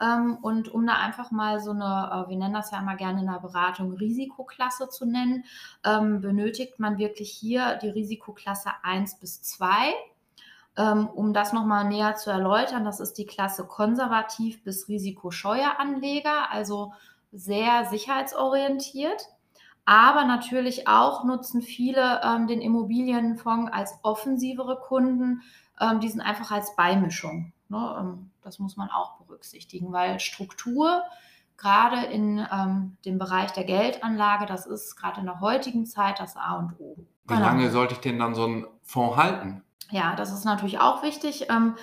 Ähm, 0.00 0.38
und 0.40 0.68
um 0.68 0.86
da 0.86 0.94
einfach 0.94 1.30
mal 1.30 1.60
so 1.60 1.70
eine, 1.70 1.84
äh, 2.26 2.30
wir 2.30 2.36
nennen 2.36 2.54
das 2.54 2.70
ja 2.70 2.78
immer 2.78 2.96
gerne 2.96 3.20
in 3.20 3.26
der 3.26 3.40
Beratung, 3.40 3.92
Risikoklasse 3.92 4.88
zu 4.88 5.04
nennen, 5.04 5.44
ähm, 5.84 6.20
benötigt 6.20 6.78
man 6.78 6.98
wirklich 6.98 7.30
hier 7.30 7.76
die 7.76 7.90
Risikoklasse 7.90 8.70
1 8.82 9.18
bis 9.20 9.42
2. 9.42 9.94
Ähm, 10.76 11.08
um 11.08 11.32
das 11.32 11.52
nochmal 11.52 11.84
näher 11.84 12.16
zu 12.16 12.30
erläutern, 12.30 12.84
das 12.84 12.98
ist 13.00 13.14
die 13.14 13.26
Klasse 13.26 13.64
konservativ 13.64 14.64
bis 14.64 14.88
risikoscheuer 14.88 15.78
Anleger, 15.78 16.50
also 16.50 16.92
sehr 17.32 17.84
sicherheitsorientiert. 17.86 19.28
Aber 19.84 20.24
natürlich 20.24 20.88
auch 20.88 21.24
nutzen 21.24 21.62
viele 21.62 22.20
ähm, 22.24 22.46
den 22.46 22.60
Immobilienfonds 22.60 23.72
als 23.72 23.98
offensivere 24.02 24.80
Kunden. 24.80 25.42
Ähm, 25.78 26.00
die 26.00 26.08
sind 26.08 26.22
einfach 26.22 26.50
als 26.50 26.74
Beimischung. 26.74 27.52
Ne? 27.68 27.96
Ähm, 27.98 28.30
das 28.42 28.58
muss 28.58 28.76
man 28.76 28.90
auch 28.90 29.18
berücksichtigen, 29.18 29.92
weil 29.92 30.20
Struktur, 30.20 31.02
gerade 31.56 32.06
in 32.06 32.44
ähm, 32.50 32.96
dem 33.04 33.18
Bereich 33.18 33.52
der 33.52 33.64
Geldanlage, 33.64 34.46
das 34.46 34.66
ist 34.66 34.96
gerade 34.96 35.20
in 35.20 35.26
der 35.26 35.40
heutigen 35.40 35.86
Zeit 35.86 36.18
das 36.18 36.36
A 36.36 36.54
und 36.56 36.80
O. 36.80 36.96
Wie 37.26 37.34
lange 37.34 37.62
genau. 37.62 37.72
sollte 37.72 37.94
ich 37.94 38.00
denn 38.00 38.18
dann 38.18 38.34
so 38.34 38.44
einen 38.44 38.66
Fonds 38.82 39.16
halten? 39.16 39.62
Ja, 39.94 40.16
das 40.16 40.32
ist 40.32 40.44
natürlich 40.44 40.80
auch 40.80 41.04
wichtig. 41.04 41.46
Ähm, 41.50 41.76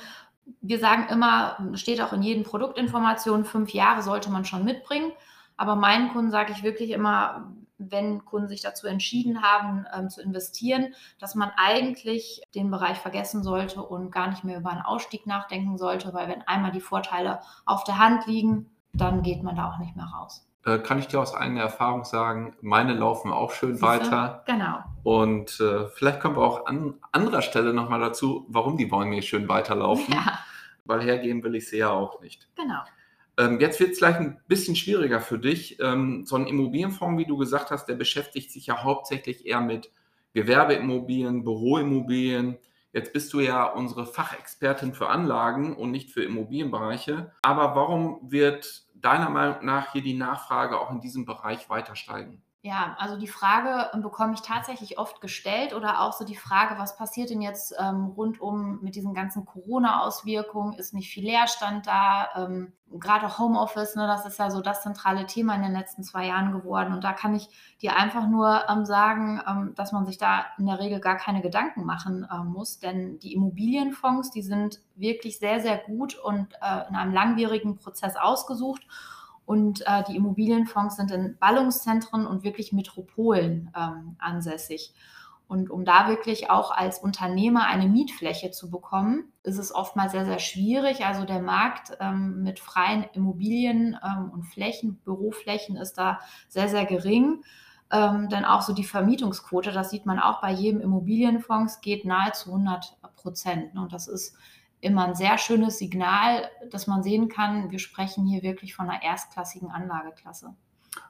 wir 0.60 0.80
sagen 0.80 1.08
immer, 1.10 1.56
steht 1.76 2.02
auch 2.02 2.12
in 2.12 2.22
jedem 2.22 2.44
Produktinformation, 2.44 3.46
fünf 3.46 3.70
Jahre 3.74 4.02
sollte 4.02 4.30
man 4.30 4.44
schon 4.44 4.66
mitbringen. 4.66 5.14
Aber 5.56 5.78
meinen 5.78 6.10
Kunden 6.10 6.30
sage 6.30 6.52
ich 6.52 6.62
wirklich 6.62 6.90
immer, 6.90 7.54
wenn 7.78 8.26
Kunden 8.26 8.50
sich 8.50 8.60
dazu 8.60 8.86
entschieden 8.86 9.42
haben, 9.42 9.86
ähm, 9.98 10.10
zu 10.10 10.22
investieren, 10.22 10.94
dass 11.20 11.36
man 11.36 11.52
eigentlich 11.56 12.42
den 12.54 12.70
Bereich 12.70 12.98
vergessen 12.98 13.44
sollte 13.44 13.82
und 13.82 14.12
gar 14.12 14.28
nicht 14.30 14.44
mehr 14.44 14.58
über 14.58 14.72
einen 14.72 14.82
Ausstieg 14.82 15.26
nachdenken 15.26 15.78
sollte, 15.78 16.14
weil 16.14 16.28
wenn 16.28 16.42
einmal 16.42 16.74
die 16.74 16.82
Vorteile 16.82 17.40
auf 17.66 17.86
der 17.86 17.98
Hand 17.98 18.28
liegen, 18.28 18.70
dann 18.92 19.22
geht 19.22 19.42
man 19.42 19.56
da 19.56 19.72
auch 19.72 19.78
nicht 19.78 19.96
mehr 19.96 20.08
raus. 20.08 20.46
Äh, 20.66 20.78
kann 20.80 21.00
ich 21.00 21.08
dir 21.08 21.20
aus 21.20 21.34
eigener 21.34 21.62
Erfahrung 21.62 22.04
sagen, 22.04 22.56
meine 22.62 22.94
laufen 22.94 23.32
auch 23.32 23.52
schön 23.52 23.72
Siehste? 23.74 23.88
weiter. 23.88 24.44
Genau. 24.46 24.84
Und 25.04 25.60
äh, 25.60 25.88
vielleicht 25.88 26.20
kommen 26.20 26.36
wir 26.36 26.44
auch 26.44 26.66
an 26.68 26.96
anderer 27.12 27.42
Stelle 27.42 27.74
nochmal 27.74 28.00
dazu, 28.00 28.46
warum 28.50 28.78
die 28.78 28.86
Bäume 28.86 29.22
schön 29.22 29.48
weiterlaufen. 29.50 30.14
Ja. 30.14 30.40
Weil 30.84 31.04
hergehen 31.04 31.44
will 31.44 31.56
ich 31.56 31.70
sie 31.70 31.78
ja 31.78 31.92
auch 31.92 32.22
nicht. 32.22 32.50
Genau. 32.56 32.80
Ähm, 33.38 33.60
jetzt 33.60 33.80
wird 33.80 33.92
es 33.92 34.00
gleich 34.00 34.16
ein 34.16 34.40
bisschen 34.48 34.76
schwieriger 34.76 35.22
für 35.22 35.38
dich. 35.38 35.80
Ähm, 35.80 36.26
so 36.26 36.36
ein 36.36 36.48
Immobilienfonds, 36.48 37.20
wie 37.20 37.26
du 37.26 37.38
gesagt 37.38 37.72
hast, 37.72 37.86
der 37.86 37.96
beschäftigt 37.96 38.52
sich 38.52 38.66
ja 38.66 38.84
hauptsächlich 38.84 39.46
eher 39.46 39.62
mit 39.62 39.92
Gewerbeimmobilien, 40.34 41.44
Büroimmobilien. 41.44 42.58
Jetzt 42.94 43.14
bist 43.14 43.32
du 43.34 43.40
ja 43.40 43.66
unsere 43.66 44.06
Fachexpertin 44.06 44.94
für 44.94 45.08
Anlagen 45.08 45.76
und 45.76 45.92
nicht 45.92 46.12
für 46.12 46.24
Immobilienbereiche. 46.24 47.32
Aber 47.42 47.76
warum 47.76 48.20
wird 48.24 48.84
deiner 49.02 49.30
Meinung 49.30 49.66
nach 49.66 49.92
hier 49.92 50.02
die 50.02 50.14
Nachfrage 50.14 50.80
auch 50.80 50.92
in 50.92 51.02
diesem 51.02 51.26
Bereich 51.26 51.70
weiter 51.70 51.96
steigen? 51.96 52.44
Ja, 52.64 52.96
also 53.00 53.18
die 53.18 53.28
Frage 53.28 53.90
ähm, 53.92 54.04
bekomme 54.04 54.36
ich 54.36 54.42
tatsächlich 54.42 55.00
oft 55.00 55.20
gestellt 55.20 55.74
oder 55.74 56.02
auch 56.02 56.14
so 56.14 56.24
die 56.24 56.36
Frage, 56.36 56.78
was 56.78 56.96
passiert 56.96 57.32
denn 57.32 57.42
jetzt 57.42 57.74
ähm, 57.80 58.14
rundum 58.16 58.80
mit 58.84 58.94
diesen 58.96 59.16
ganzen 59.16 59.46
Corona-Auswirkungen? 59.46 60.74
Ist 60.74 60.94
nicht 60.94 61.12
viel 61.12 61.24
Leerstand 61.26 61.88
da? 61.88 62.30
Ähm, 62.36 62.74
Gerade 62.92 63.40
Homeoffice, 63.40 63.96
ne, 63.96 64.06
das 64.06 64.28
ist 64.28 64.38
ja 64.38 64.52
so 64.52 64.62
das 64.62 64.84
zentrale 64.84 65.26
Thema 65.26 65.56
in 65.56 65.64
den 65.64 65.72
letzten 65.72 66.04
zwei 66.04 66.28
Jahren 66.28 66.52
geworden. 66.52 66.94
Und 66.94 67.04
da 67.04 67.14
kann 67.14 67.34
ich 67.34 67.50
dir 67.82 67.96
einfach 67.96 68.28
nur 68.28 68.62
ähm, 68.70 68.86
sagen, 68.86 69.42
ähm, 69.48 69.74
dass 69.76 69.92
man 69.92 70.06
sich 70.06 70.20
da 70.20 70.46
in 70.60 70.68
der 70.68 70.78
Regel 70.78 71.00
gar 71.00 71.18
keine 71.18 71.42
Gedanken 71.42 71.84
machen 71.84 72.28
äh, 72.32 72.44
muss, 72.44 72.78
denn 72.78 73.18
die 73.18 73.34
Immobilienfonds, 73.34 74.30
die 74.30 74.44
sind 74.44 74.82
wirklich 74.96 75.40
sehr, 75.40 75.62
sehr 75.62 75.80
gut 75.80 76.16
und 76.16 76.54
äh, 76.62 76.88
in 76.90 76.96
einem 76.96 77.14
langwierigen 77.14 77.78
Prozess 77.78 78.18
ausgesucht. 78.18 78.86
Und 79.52 79.86
äh, 79.86 80.02
die 80.08 80.16
Immobilienfonds 80.16 80.96
sind 80.96 81.12
in 81.12 81.38
Ballungszentren 81.38 82.26
und 82.26 82.46
wirklich 82.46 82.72
Metropolen 82.72 83.70
ähm, 83.78 84.16
ansässig. 84.18 84.94
Und 85.50 85.70
um 85.70 85.84
da 85.84 86.08
wirklich 86.08 86.50
auch 86.50 86.72
als 86.72 87.00
Unternehmer 87.00 87.66
eine 87.66 87.90
Mietfläche 87.90 88.52
zu 88.52 88.72
bekommen, 88.72 89.26
ist 89.44 89.58
es 89.58 89.76
oftmals 89.76 90.14
sehr, 90.14 90.24
sehr 90.24 90.40
schwierig. 90.40 91.06
Also 91.06 91.26
der 91.26 91.42
Markt 91.42 91.98
ähm, 92.00 92.44
mit 92.44 92.62
freien 92.62 93.04
Immobilien 93.12 94.00
ähm, 94.02 94.32
und 94.32 94.44
Flächen, 94.44 95.02
Büroflächen 95.04 95.76
ist 95.76 95.98
da 95.98 96.22
sehr, 96.48 96.70
sehr 96.70 96.86
gering. 96.86 97.44
Ähm, 97.92 98.30
denn 98.30 98.46
auch 98.46 98.62
so 98.62 98.72
die 98.72 98.86
Vermietungsquote, 98.86 99.74
das 99.74 99.90
sieht 99.90 100.06
man 100.06 100.20
auch 100.20 100.40
bei 100.40 100.54
jedem 100.54 100.80
Immobilienfonds, 100.80 101.82
geht 101.82 102.06
nahezu 102.06 102.52
100 102.52 102.98
Prozent. 103.18 103.76
Und 103.78 103.92
das 103.92 104.08
ist 104.08 104.34
immer 104.82 105.08
ein 105.08 105.16
sehr 105.16 105.38
schönes 105.38 105.78
Signal, 105.78 106.50
dass 106.70 106.88
man 106.88 107.04
sehen 107.04 107.30
kann, 107.30 107.72
wir 107.72 107.80
sprechen 107.80 108.26
hier 108.26 108.42
wirklich 108.42 108.76
von 108.76 108.90
einer 108.90 109.02
erstklassigen 109.02 109.70
Anlageklasse. 109.70 110.56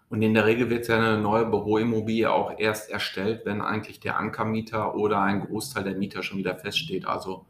Und 0.09 0.21
in 0.21 0.33
der 0.33 0.45
Regel 0.45 0.69
wird 0.69 0.89
ja 0.89 0.97
eine 0.97 1.17
neue 1.17 1.45
Büroimmobilie 1.45 2.31
auch 2.31 2.59
erst 2.59 2.91
erstellt, 2.91 3.45
wenn 3.45 3.61
eigentlich 3.61 4.01
der 4.01 4.17
Ankermieter 4.17 4.95
oder 4.95 5.21
ein 5.21 5.47
Großteil 5.47 5.85
der 5.85 5.95
Mieter 5.95 6.21
schon 6.21 6.37
wieder 6.37 6.55
feststeht. 6.57 7.07
Also 7.07 7.45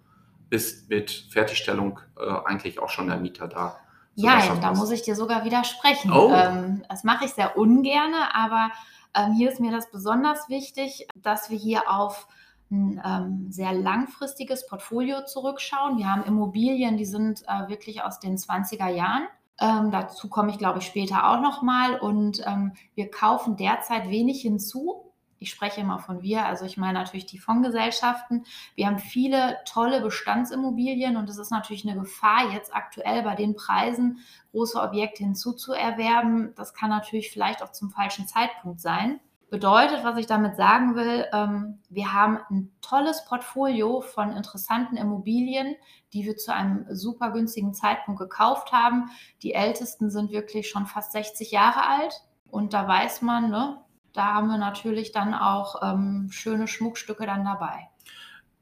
ist 0.51 0.89
mit 0.89 1.09
Fertigstellung 1.31 1.99
äh, 2.19 2.29
eigentlich 2.45 2.79
auch 2.79 2.89
schon 2.89 3.07
der 3.07 3.17
Mieter 3.17 3.47
da. 3.47 3.77
Ja, 4.15 4.55
da 4.61 4.73
muss 4.73 4.91
ich 4.91 5.01
dir 5.01 5.15
sogar 5.15 5.43
widersprechen. 5.43 6.11
Oh. 6.11 6.31
Ähm, 6.33 6.83
das 6.87 7.03
mache 7.03 7.25
ich 7.25 7.31
sehr 7.31 7.57
ungern, 7.57 8.13
aber 8.33 8.69
ähm, 9.15 9.33
hier 9.33 9.49
ist 9.49 9.59
mir 9.59 9.71
das 9.71 9.89
besonders 9.89 10.49
wichtig, 10.49 11.07
dass 11.15 11.49
wir 11.49 11.57
hier 11.57 11.89
auf 11.89 12.27
ein 12.71 13.01
ähm, 13.03 13.51
sehr 13.51 13.73
langfristiges 13.73 14.65
Portfolio 14.65 15.25
zurückschauen. 15.25 15.97
Wir 15.97 16.11
haben 16.11 16.23
Immobilien, 16.23 16.97
die 16.97 17.05
sind 17.05 17.43
äh, 17.47 17.67
wirklich 17.67 18.01
aus 18.01 18.19
den 18.19 18.37
20er 18.37 18.87
Jahren. 18.87 19.27
Ähm, 19.59 19.91
dazu 19.91 20.29
komme 20.29 20.49
ich, 20.51 20.57
glaube 20.57 20.79
ich, 20.79 20.85
später 20.85 21.29
auch 21.29 21.41
nochmal. 21.41 21.99
Und 21.99 22.41
ähm, 22.47 22.73
wir 22.95 23.11
kaufen 23.11 23.57
derzeit 23.57 24.09
wenig 24.09 24.41
hinzu. 24.41 25.11
Ich 25.37 25.49
spreche 25.49 25.81
immer 25.81 25.97
von 25.97 26.21
wir, 26.21 26.45
also 26.45 26.65
ich 26.65 26.77
meine 26.77 26.99
natürlich 26.99 27.25
die 27.25 27.39
Fondsgesellschaften. 27.39 28.45
Wir 28.75 28.85
haben 28.85 28.99
viele 28.99 29.57
tolle 29.65 29.99
Bestandsimmobilien 30.01 31.17
und 31.17 31.27
es 31.31 31.39
ist 31.39 31.49
natürlich 31.49 31.87
eine 31.87 31.99
Gefahr, 31.99 32.51
jetzt 32.53 32.75
aktuell 32.75 33.23
bei 33.23 33.33
den 33.33 33.55
Preisen 33.55 34.19
große 34.51 34.79
Objekte 34.79 35.23
hinzuzuerwerben. 35.23 36.53
Das 36.55 36.75
kann 36.75 36.91
natürlich 36.91 37.31
vielleicht 37.31 37.63
auch 37.63 37.71
zum 37.71 37.89
falschen 37.89 38.27
Zeitpunkt 38.27 38.81
sein. 38.81 39.19
Bedeutet, 39.51 40.05
was 40.05 40.17
ich 40.17 40.27
damit 40.27 40.55
sagen 40.55 40.95
will, 40.95 41.25
ähm, 41.33 41.79
wir 41.89 42.13
haben 42.13 42.39
ein 42.49 42.71
tolles 42.81 43.25
Portfolio 43.25 43.99
von 43.99 44.31
interessanten 44.31 44.95
Immobilien, 44.95 45.75
die 46.13 46.23
wir 46.23 46.37
zu 46.37 46.53
einem 46.53 46.85
super 46.89 47.31
günstigen 47.31 47.73
Zeitpunkt 47.73 48.21
gekauft 48.21 48.71
haben. 48.71 49.11
Die 49.43 49.53
ältesten 49.53 50.09
sind 50.09 50.31
wirklich 50.31 50.69
schon 50.69 50.85
fast 50.85 51.11
60 51.11 51.51
Jahre 51.51 51.85
alt. 51.85 52.13
Und 52.49 52.73
da 52.73 52.87
weiß 52.87 53.23
man, 53.23 53.49
ne, 53.49 53.81
da 54.13 54.35
haben 54.35 54.47
wir 54.47 54.57
natürlich 54.57 55.11
dann 55.11 55.33
auch 55.33 55.81
ähm, 55.83 56.29
schöne 56.31 56.69
Schmuckstücke 56.69 57.25
dann 57.25 57.43
dabei. 57.43 57.89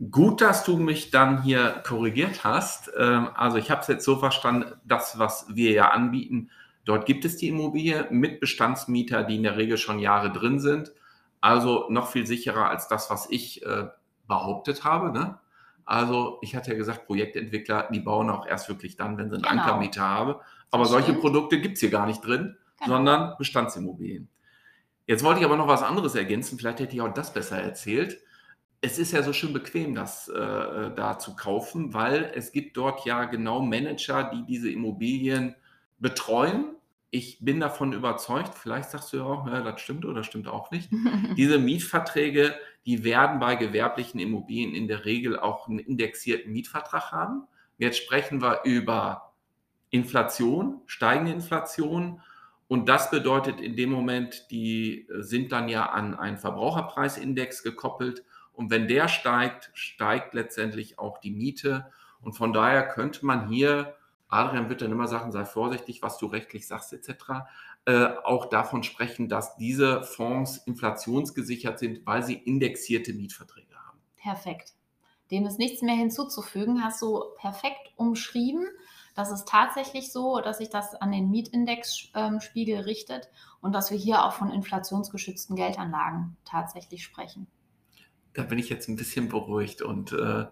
Gut, 0.09 0.41
dass 0.41 0.63
du 0.63 0.77
mich 0.77 1.11
dann 1.11 1.43
hier 1.43 1.83
korrigiert 1.85 2.43
hast. 2.43 2.89
Ähm, 2.97 3.29
also 3.35 3.57
ich 3.57 3.69
habe 3.69 3.81
es 3.81 3.87
jetzt 3.89 4.05
so 4.05 4.15
verstanden, 4.15 4.73
das, 4.85 5.19
was 5.19 5.45
wir 5.53 5.71
ja 5.71 5.91
anbieten, 5.91 6.49
Dort 6.89 7.05
gibt 7.05 7.23
es 7.23 7.37
die 7.37 7.49
Immobilie 7.49 8.07
mit 8.09 8.39
Bestandsmieter, 8.39 9.23
die 9.23 9.35
in 9.35 9.43
der 9.43 9.57
Regel 9.57 9.77
schon 9.77 9.99
Jahre 9.99 10.31
drin 10.31 10.59
sind. 10.59 10.91
Also 11.39 11.85
noch 11.89 12.09
viel 12.09 12.25
sicherer 12.25 12.67
als 12.67 12.87
das, 12.87 13.11
was 13.11 13.29
ich 13.29 13.63
äh, 13.63 13.89
behauptet 14.27 14.85
habe. 14.85 15.11
Ne? 15.11 15.37
Also 15.85 16.39
ich 16.41 16.55
hatte 16.55 16.71
ja 16.71 16.77
gesagt, 16.77 17.05
Projektentwickler, 17.05 17.89
die 17.93 17.99
bauen 17.99 18.31
auch 18.31 18.47
erst 18.47 18.69
wirklich 18.69 18.97
dann, 18.97 19.19
wenn 19.19 19.29
sie 19.29 19.35
einen 19.35 19.43
genau. 19.43 19.61
Ankermieter 19.61 20.01
haben. 20.01 20.35
Aber 20.71 20.81
das 20.81 20.89
solche 20.89 21.09
stimmt. 21.09 21.21
Produkte 21.21 21.61
gibt 21.61 21.75
es 21.75 21.81
hier 21.81 21.91
gar 21.91 22.07
nicht 22.07 22.25
drin, 22.25 22.57
genau. 22.79 22.95
sondern 22.95 23.35
Bestandsimmobilien. 23.37 24.27
Jetzt 25.05 25.23
wollte 25.23 25.41
ich 25.41 25.45
aber 25.45 25.57
noch 25.57 25.67
was 25.67 25.83
anderes 25.83 26.15
ergänzen. 26.15 26.57
Vielleicht 26.57 26.79
hätte 26.79 26.95
ich 26.95 27.01
auch 27.03 27.13
das 27.13 27.31
besser 27.31 27.61
erzählt. 27.61 28.19
Es 28.81 28.97
ist 28.97 29.11
ja 29.11 29.21
so 29.21 29.31
schön 29.31 29.53
bequem, 29.53 29.93
das 29.93 30.27
äh, 30.27 30.89
da 30.95 31.19
zu 31.19 31.35
kaufen, 31.35 31.93
weil 31.93 32.31
es 32.33 32.51
gibt 32.51 32.77
dort 32.77 33.05
ja 33.05 33.25
genau 33.25 33.61
Manager, 33.61 34.31
die 34.33 34.43
diese 34.47 34.71
Immobilien 34.71 35.53
betreuen 35.99 36.77
ich 37.11 37.39
bin 37.43 37.59
davon 37.59 37.93
überzeugt, 37.93 38.55
vielleicht 38.55 38.91
sagst 38.91 39.13
du 39.13 39.17
ja 39.17 39.23
auch, 39.23 39.47
ja, 39.47 39.61
das 39.61 39.81
stimmt 39.81 40.05
oder 40.05 40.23
stimmt 40.23 40.47
auch 40.47 40.69
nicht. 40.71 40.89
Diese 41.37 41.57
Mietverträge, 41.57 42.55
die 42.85 43.03
werden 43.03 43.39
bei 43.39 43.55
gewerblichen 43.55 44.19
Immobilien 44.19 44.75
in 44.75 44.87
der 44.87 45.05
Regel 45.05 45.39
auch 45.39 45.67
einen 45.67 45.79
indexierten 45.79 46.51
Mietvertrag 46.51 47.11
haben. 47.11 47.47
Jetzt 47.77 47.97
sprechen 47.97 48.41
wir 48.41 48.61
über 48.63 49.33
Inflation, 49.89 50.81
steigende 50.85 51.31
Inflation. 51.31 52.21
Und 52.67 52.87
das 52.87 53.09
bedeutet 53.09 53.59
in 53.59 53.75
dem 53.75 53.89
Moment, 53.89 54.45
die 54.51 55.07
sind 55.09 55.51
dann 55.51 55.67
ja 55.67 55.87
an 55.87 56.13
einen 56.13 56.37
Verbraucherpreisindex 56.37 57.63
gekoppelt. 57.63 58.23
Und 58.53 58.69
wenn 58.69 58.87
der 58.87 59.07
steigt, 59.07 59.71
steigt 59.73 60.35
letztendlich 60.35 60.99
auch 60.99 61.17
die 61.17 61.31
Miete. 61.31 61.91
Und 62.21 62.33
von 62.33 62.53
daher 62.53 62.87
könnte 62.87 63.25
man 63.25 63.47
hier 63.49 63.95
Adrian 64.29 64.69
wird 64.69 64.81
dann 64.81 64.91
immer 64.91 65.07
sagen, 65.07 65.31
sei 65.31 65.43
vorsichtig, 65.43 66.01
was 66.01 66.17
du 66.17 66.27
rechtlich 66.27 66.67
sagst, 66.67 66.93
etc. 66.93 67.11
Äh, 67.85 68.05
auch 68.23 68.45
davon 68.45 68.83
sprechen, 68.83 69.27
dass 69.27 69.55
diese 69.57 70.03
Fonds 70.03 70.57
inflationsgesichert 70.57 71.79
sind, 71.79 72.05
weil 72.05 72.23
sie 72.23 72.35
indexierte 72.35 73.13
Mietverträge 73.13 73.75
haben. 73.75 73.99
Perfekt. 74.15 74.73
Dem 75.31 75.45
ist 75.45 75.59
nichts 75.59 75.81
mehr 75.81 75.95
hinzuzufügen, 75.95 76.83
hast 76.83 77.01
du 77.01 77.23
perfekt 77.37 77.91
umschrieben. 77.95 78.67
Das 79.15 79.31
ist 79.31 79.47
tatsächlich 79.47 80.11
so, 80.11 80.39
dass 80.39 80.59
sich 80.59 80.69
das 80.69 80.95
an 80.95 81.11
den 81.11 81.29
Mietindexspiegel 81.29 82.75
ähm, 82.75 82.83
richtet 82.83 83.29
und 83.61 83.73
dass 83.73 83.91
wir 83.91 83.97
hier 83.97 84.23
auch 84.23 84.33
von 84.33 84.51
inflationsgeschützten 84.51 85.55
Geldanlagen 85.55 86.37
tatsächlich 86.45 87.03
sprechen. 87.03 87.47
Da 88.33 88.43
bin 88.43 88.59
ich 88.59 88.69
jetzt 88.69 88.87
ein 88.87 88.95
bisschen 88.95 89.27
beruhigt 89.27 89.81
und 89.81 90.13
äh, 90.13 90.45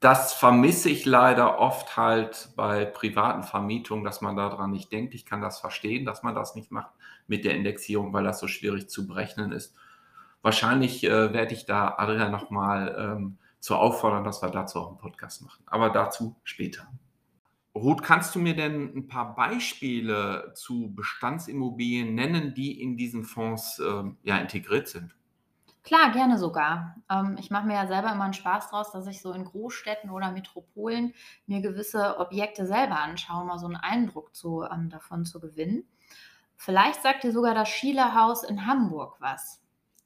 das 0.00 0.32
vermisse 0.32 0.88
ich 0.88 1.04
leider 1.04 1.58
oft 1.58 1.98
halt 1.98 2.48
bei 2.56 2.86
privaten 2.86 3.42
Vermietungen, 3.42 4.02
dass 4.02 4.22
man 4.22 4.34
daran 4.34 4.70
nicht 4.70 4.90
denkt. 4.90 5.14
Ich 5.14 5.26
kann 5.26 5.42
das 5.42 5.60
verstehen, 5.60 6.06
dass 6.06 6.22
man 6.22 6.34
das 6.34 6.54
nicht 6.54 6.70
macht 6.70 6.92
mit 7.26 7.44
der 7.44 7.54
Indexierung, 7.54 8.12
weil 8.14 8.24
das 8.24 8.40
so 8.40 8.48
schwierig 8.48 8.88
zu 8.88 9.06
berechnen 9.06 9.52
ist. 9.52 9.76
Wahrscheinlich 10.40 11.04
äh, 11.04 11.34
werde 11.34 11.52
ich 11.52 11.66
da 11.66 11.96
Adrian 11.98 12.32
nochmal 12.32 12.96
ähm, 12.98 13.38
zu 13.58 13.76
auffordern, 13.76 14.24
dass 14.24 14.42
wir 14.42 14.48
dazu 14.48 14.80
auch 14.80 14.88
einen 14.88 14.98
Podcast 14.98 15.42
machen. 15.42 15.62
Aber 15.66 15.90
dazu 15.90 16.34
später. 16.44 16.88
Ruth, 17.74 18.02
kannst 18.02 18.34
du 18.34 18.38
mir 18.38 18.56
denn 18.56 18.96
ein 18.96 19.06
paar 19.06 19.34
Beispiele 19.34 20.52
zu 20.54 20.94
Bestandsimmobilien 20.94 22.14
nennen, 22.14 22.54
die 22.54 22.80
in 22.80 22.96
diesen 22.96 23.22
Fonds 23.24 23.78
äh, 23.78 24.04
ja, 24.22 24.38
integriert 24.38 24.88
sind? 24.88 25.14
Klar, 25.82 26.12
gerne 26.12 26.38
sogar. 26.38 26.96
Ähm, 27.10 27.36
ich 27.38 27.50
mache 27.50 27.66
mir 27.66 27.74
ja 27.74 27.86
selber 27.86 28.12
immer 28.12 28.24
einen 28.24 28.34
Spaß 28.34 28.70
draus, 28.70 28.92
dass 28.92 29.06
ich 29.06 29.22
so 29.22 29.32
in 29.32 29.44
Großstädten 29.44 30.10
oder 30.10 30.30
Metropolen 30.30 31.14
mir 31.46 31.60
gewisse 31.60 32.18
Objekte 32.18 32.66
selber 32.66 33.00
anschaue, 33.00 33.42
um 33.42 33.46
mal 33.46 33.58
so 33.58 33.66
einen 33.66 33.76
Eindruck 33.76 34.34
zu, 34.34 34.62
ähm, 34.62 34.90
davon 34.90 35.24
zu 35.24 35.40
gewinnen. 35.40 35.84
Vielleicht 36.56 37.02
sagt 37.02 37.24
dir 37.24 37.32
sogar 37.32 37.54
das 37.54 37.68
Schiele-Haus 37.70 38.42
in 38.42 38.66
Hamburg 38.66 39.16
was. 39.20 39.62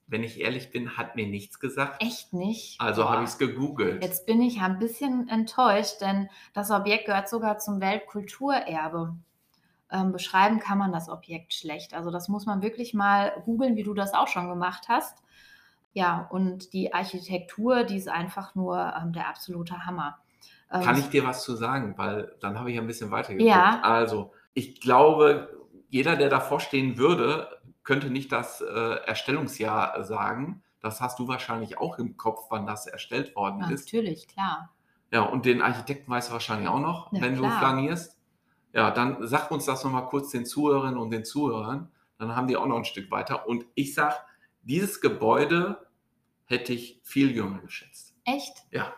Wenn 0.07 0.23
ich 0.23 0.41
ehrlich 0.41 0.71
bin, 0.71 0.97
hat 0.97 1.17
mir 1.17 1.27
nichts 1.27 1.59
gesagt. 1.59 2.03
Echt 2.03 2.33
nicht? 2.33 2.81
Also 2.81 3.09
habe 3.09 3.25
ich 3.25 3.31
es 3.31 3.39
gegoogelt. 3.39 4.03
Jetzt 4.03 4.27
bin 4.27 4.43
ich 4.43 4.61
ein 4.61 4.79
bisschen 4.79 5.29
enttäuscht, 5.29 6.01
denn 6.01 6.29
das 6.53 6.71
Objekt 6.71 7.07
gehört 7.07 7.29
sogar 7.29 7.59
zum 7.59 7.81
Weltkulturerbe. 7.81 9.17
Ähm, 9.91 10.13
beschreiben 10.13 10.61
kann 10.61 10.79
man 10.79 10.93
das 10.93 11.09
Objekt 11.09 11.55
schlecht. 11.55 11.95
Also 11.95 12.11
das 12.11 12.29
muss 12.29 12.47
man 12.47 12.63
wirklich 12.63 12.95
mal 12.95 13.33
googeln, 13.45 13.77
wie 13.77 13.83
du 13.83 13.95
das 13.95 14.13
auch 14.13 14.29
schon 14.29 14.49
gemacht 14.49 14.87
hast. 14.89 15.19
Ja, 15.95 16.27
und 16.31 16.73
die 16.73 16.93
Architektur, 16.93 17.85
die 17.85 17.97
ist 17.97 18.09
einfach 18.09 18.55
nur 18.55 18.93
ähm, 19.01 19.13
der 19.13 19.29
absolute 19.29 19.87
Hammer. 19.87 20.19
Ähm, 20.71 20.83
Kann 20.83 20.99
ich 20.99 21.09
dir 21.09 21.25
was 21.25 21.45
zu 21.45 21.55
sagen? 21.55 21.95
Weil 21.97 22.35
dann 22.41 22.59
habe 22.59 22.71
ich 22.73 22.79
ein 22.79 22.87
bisschen 22.87 23.11
weitergeguckt. 23.13 23.49
Ja. 23.49 23.81
Also, 23.83 24.33
ich 24.55 24.81
glaube, 24.81 25.49
jeder, 25.89 26.17
der 26.17 26.29
davor 26.29 26.59
stehen 26.59 26.99
würde, 26.99 27.49
könnte 27.85 28.11
nicht 28.11 28.33
das 28.33 28.61
äh, 28.61 28.97
Erstellungsjahr 29.07 30.03
sagen. 30.05 30.63
Das 30.81 31.01
hast 31.01 31.19
du 31.21 31.29
wahrscheinlich 31.29 31.79
auch 31.79 31.99
im 31.99 32.17
Kopf, 32.17 32.47
wann 32.51 32.67
das 32.67 32.87
erstellt 32.87 33.37
worden 33.37 33.61
Ja, 33.61 33.71
ist. 33.71 33.87
natürlich, 33.87 34.27
klar. 34.27 34.71
Ja, 35.13 35.23
und 35.23 35.47
den 35.47 35.63
Architekten 35.63 36.11
weißt 36.11 36.29
du 36.31 36.33
wahrscheinlich 36.33 36.69
auch 36.69 36.81
noch, 36.81 37.13
Ja, 37.13 37.23
wenn 37.23 37.37
klar. 37.37 37.51
du 37.53 37.59
flanierst. 37.59 38.19
Ja, 38.73 38.91
dann 38.91 39.19
sag 39.29 39.53
uns 39.53 39.65
das 39.65 39.85
nochmal 39.85 40.07
kurz 40.07 40.31
den 40.31 40.45
Zuhörerinnen 40.45 40.99
und 40.99 41.11
den 41.11 41.25
Zuhörern. 41.25 41.93
Dann 42.19 42.35
haben 42.35 42.49
die 42.49 42.57
auch 42.57 42.67
noch 42.67 42.77
ein 42.79 42.85
Stück 42.85 43.13
weiter. 43.13 43.47
Und 43.47 43.65
ich 43.77 43.95
sag, 43.95 44.27
dieses 44.63 45.01
Gebäude 45.01 45.84
hätte 46.47 46.73
ich 46.73 47.01
viel 47.03 47.31
jünger 47.31 47.61
geschätzt. 47.61 48.15
Echt? 48.25 48.55
Ja. 48.71 48.95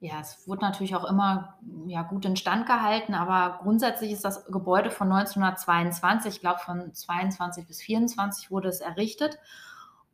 Ja, 0.00 0.20
es 0.20 0.46
wurde 0.46 0.60
natürlich 0.60 0.94
auch 0.96 1.08
immer 1.08 1.56
ja, 1.86 2.02
gut 2.02 2.26
instand 2.26 2.66
gehalten, 2.66 3.14
aber 3.14 3.60
grundsätzlich 3.62 4.12
ist 4.12 4.24
das 4.24 4.44
Gebäude 4.44 4.90
von 4.90 5.10
1922, 5.10 6.34
ich 6.34 6.40
glaube 6.40 6.58
von 6.58 6.92
22 6.92 7.66
bis 7.66 7.80
24 7.80 8.50
wurde 8.50 8.68
es 8.68 8.80
errichtet. 8.80 9.38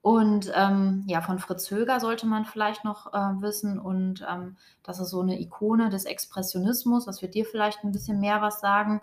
Und 0.02 0.50
ähm, 0.54 1.04
ja, 1.06 1.20
von 1.20 1.38
Fritz 1.38 1.70
Höger 1.70 2.00
sollte 2.00 2.26
man 2.26 2.46
vielleicht 2.46 2.84
noch 2.84 3.12
äh, 3.12 3.42
wissen. 3.42 3.78
Und 3.78 4.24
ähm, 4.30 4.56
das 4.82 4.98
ist 4.98 5.10
so 5.10 5.20
eine 5.20 5.38
Ikone 5.40 5.90
des 5.90 6.06
Expressionismus. 6.06 7.04
Das 7.04 7.20
wird 7.20 7.34
dir 7.34 7.44
vielleicht 7.44 7.84
ein 7.84 7.92
bisschen 7.92 8.18
mehr 8.18 8.40
was 8.40 8.60
sagen. 8.60 9.02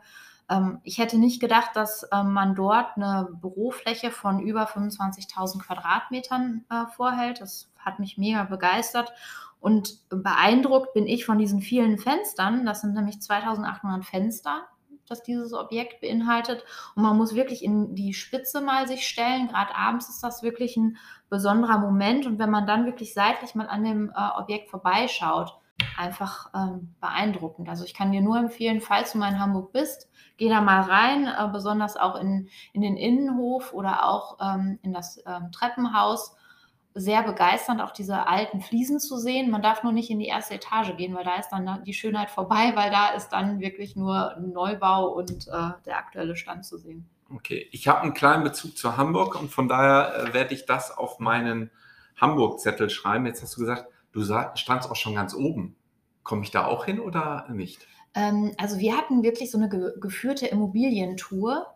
Ähm, 0.49 0.79
ich 0.83 0.97
hätte 0.97 1.17
nicht 1.17 1.39
gedacht, 1.39 1.71
dass 1.75 2.07
ähm, 2.11 2.33
man 2.33 2.55
dort 2.55 2.95
eine 2.95 3.27
Bürofläche 3.41 4.11
von 4.11 4.39
über 4.39 4.65
25.000 4.67 5.59
Quadratmetern 5.59 6.65
äh, 6.69 6.85
vorhält. 6.95 7.41
Das 7.41 7.71
hat 7.77 7.99
mich 7.99 8.17
mega 8.17 8.43
begeistert. 8.43 9.13
Und 9.59 10.07
beeindruckt 10.09 10.93
bin 10.93 11.07
ich 11.07 11.25
von 11.25 11.37
diesen 11.37 11.61
vielen 11.61 11.97
Fenstern. 11.97 12.65
Das 12.65 12.81
sind 12.81 12.93
nämlich 12.93 13.21
2800 13.21 14.05
Fenster, 14.05 14.67
das 15.07 15.23
dieses 15.23 15.51
Objekt 15.53 16.01
beinhaltet. 16.01 16.63
Und 16.95 17.03
man 17.03 17.17
muss 17.17 17.33
wirklich 17.33 17.63
in 17.63 17.95
die 17.95 18.13
Spitze 18.13 18.61
mal 18.61 18.87
sich 18.87 19.07
stellen. 19.07 19.47
Gerade 19.47 19.75
abends 19.75 20.09
ist 20.09 20.21
das 20.23 20.43
wirklich 20.43 20.77
ein 20.77 20.97
besonderer 21.29 21.79
Moment. 21.79 22.25
Und 22.25 22.39
wenn 22.39 22.51
man 22.51 22.67
dann 22.67 22.85
wirklich 22.85 23.13
seitlich 23.13 23.55
mal 23.55 23.67
an 23.67 23.83
dem 23.83 24.09
äh, 24.15 24.39
Objekt 24.39 24.69
vorbeischaut, 24.69 25.57
einfach 25.97 26.51
ähm, 26.53 26.93
beeindruckend. 27.01 27.69
Also 27.69 27.83
ich 27.83 27.93
kann 27.93 28.11
dir 28.11 28.21
nur 28.21 28.37
empfehlen, 28.37 28.81
falls 28.81 29.11
du 29.11 29.17
mal 29.17 29.31
in 29.31 29.39
Hamburg 29.39 29.71
bist, 29.71 30.09
geh 30.37 30.49
da 30.49 30.61
mal 30.61 30.81
rein, 30.81 31.27
äh, 31.27 31.51
besonders 31.51 31.97
auch 31.97 32.15
in, 32.15 32.49
in 32.73 32.81
den 32.81 32.97
Innenhof 32.97 33.73
oder 33.73 34.05
auch 34.05 34.37
ähm, 34.41 34.79
in 34.83 34.93
das 34.93 35.21
ähm, 35.25 35.51
Treppenhaus 35.51 36.35
sehr 36.93 37.21
begeisternd, 37.21 37.81
auch 37.81 37.91
diese 37.91 38.27
alten 38.27 38.61
Fliesen 38.61 38.99
zu 38.99 39.17
sehen. 39.17 39.51
Man 39.51 39.61
darf 39.61 39.83
nur 39.83 39.93
nicht 39.93 40.09
in 40.09 40.19
die 40.19 40.27
erste 40.27 40.55
Etage 40.55 40.95
gehen, 40.97 41.15
weil 41.15 41.23
da 41.23 41.35
ist 41.35 41.49
dann 41.49 41.83
die 41.83 41.93
Schönheit 41.93 42.29
vorbei, 42.29 42.71
weil 42.75 42.91
da 42.91 43.09
ist 43.09 43.29
dann 43.29 43.59
wirklich 43.59 43.95
nur 43.95 44.35
Neubau 44.39 45.09
und 45.09 45.47
äh, 45.47 45.71
der 45.85 45.97
aktuelle 45.97 46.35
Stand 46.35 46.65
zu 46.65 46.77
sehen. 46.77 47.07
Okay, 47.33 47.67
ich 47.71 47.87
habe 47.87 48.01
einen 48.01 48.13
kleinen 48.13 48.43
Bezug 48.43 48.77
zu 48.77 48.97
Hamburg 48.97 49.39
und 49.39 49.51
von 49.51 49.67
daher 49.67 50.15
äh, 50.15 50.33
werde 50.33 50.53
ich 50.53 50.65
das 50.65 50.97
auf 50.97 51.19
meinen 51.19 51.71
Hamburg-Zettel 52.15 52.89
schreiben. 52.89 53.25
Jetzt 53.25 53.43
hast 53.43 53.57
du 53.57 53.61
gesagt, 53.61 53.85
du 54.11 54.23
standst 54.55 54.89
auch 54.89 54.95
schon 54.95 55.15
ganz 55.15 55.33
oben. 55.35 55.75
Komme 56.27 56.43
ich 56.43 56.51
da 56.51 56.65
auch 56.65 56.83
hin 56.83 56.99
oder 56.99 57.47
nicht? 57.49 57.87
Ähm, 58.13 58.53
also 58.57 58.79
wir 58.79 58.97
hatten 58.97 59.23
wirklich 59.23 59.49
so 59.49 59.57
eine 59.57 59.69
ge 59.69 59.93
geführte 59.99 60.45
Immobilientour 60.45 61.73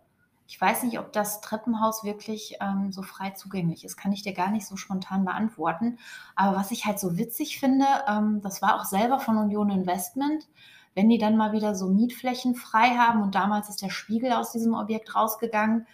ich 0.52 0.60
weiß 0.60 0.84
nicht, 0.84 1.00
ob 1.00 1.14
das 1.14 1.40
Treppenhaus 1.40 2.04
wirklich 2.04 2.58
ähm, 2.60 2.92
so 2.92 3.04
frei 3.04 3.30
zugänglich 3.30 3.86
ist. 3.86 3.96
Kann 3.96 4.12
ich 4.12 4.22
dir 4.22 4.34
gar 4.34 4.52
nicht 4.52 4.68
so 4.68 4.76
spontan 4.76 5.24
beantworten. 5.24 5.98
Aber 6.36 6.58
was 6.58 6.72
ich 6.72 6.86
halt 6.86 7.00
so 7.00 7.18
witzig 7.18 7.58
finde, 7.58 7.86
ähm, 8.06 8.42
das 8.42 8.62
war 8.62 8.76
auch 8.76 8.84
selber 8.84 9.22
von 9.22 9.38
Union 9.38 9.70
Investment, 9.70 10.50
wenn 10.94 11.08
die 11.08 11.18
dann 11.18 11.38
mal 11.38 11.54
wieder 11.54 11.74
so 11.74 11.88
Mietflächen 11.88 12.56
frei 12.56 12.98
haben 12.98 13.22
und 13.22 13.34
damals 13.34 13.70
ist 13.70 13.82
der 13.82 13.92
Spiegel 13.92 14.34
aus 14.34 14.52
diesem 14.52 14.74
Objekt 14.74 15.16
rausgegangen, 15.16 15.88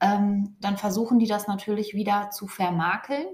ähm, 0.00 0.56
dann 0.60 0.76
versuchen 0.76 1.18
die 1.18 1.26
das 1.26 1.46
natürlich 1.46 1.94
wieder 1.94 2.28
zu 2.28 2.48
vermakeln. 2.48 3.28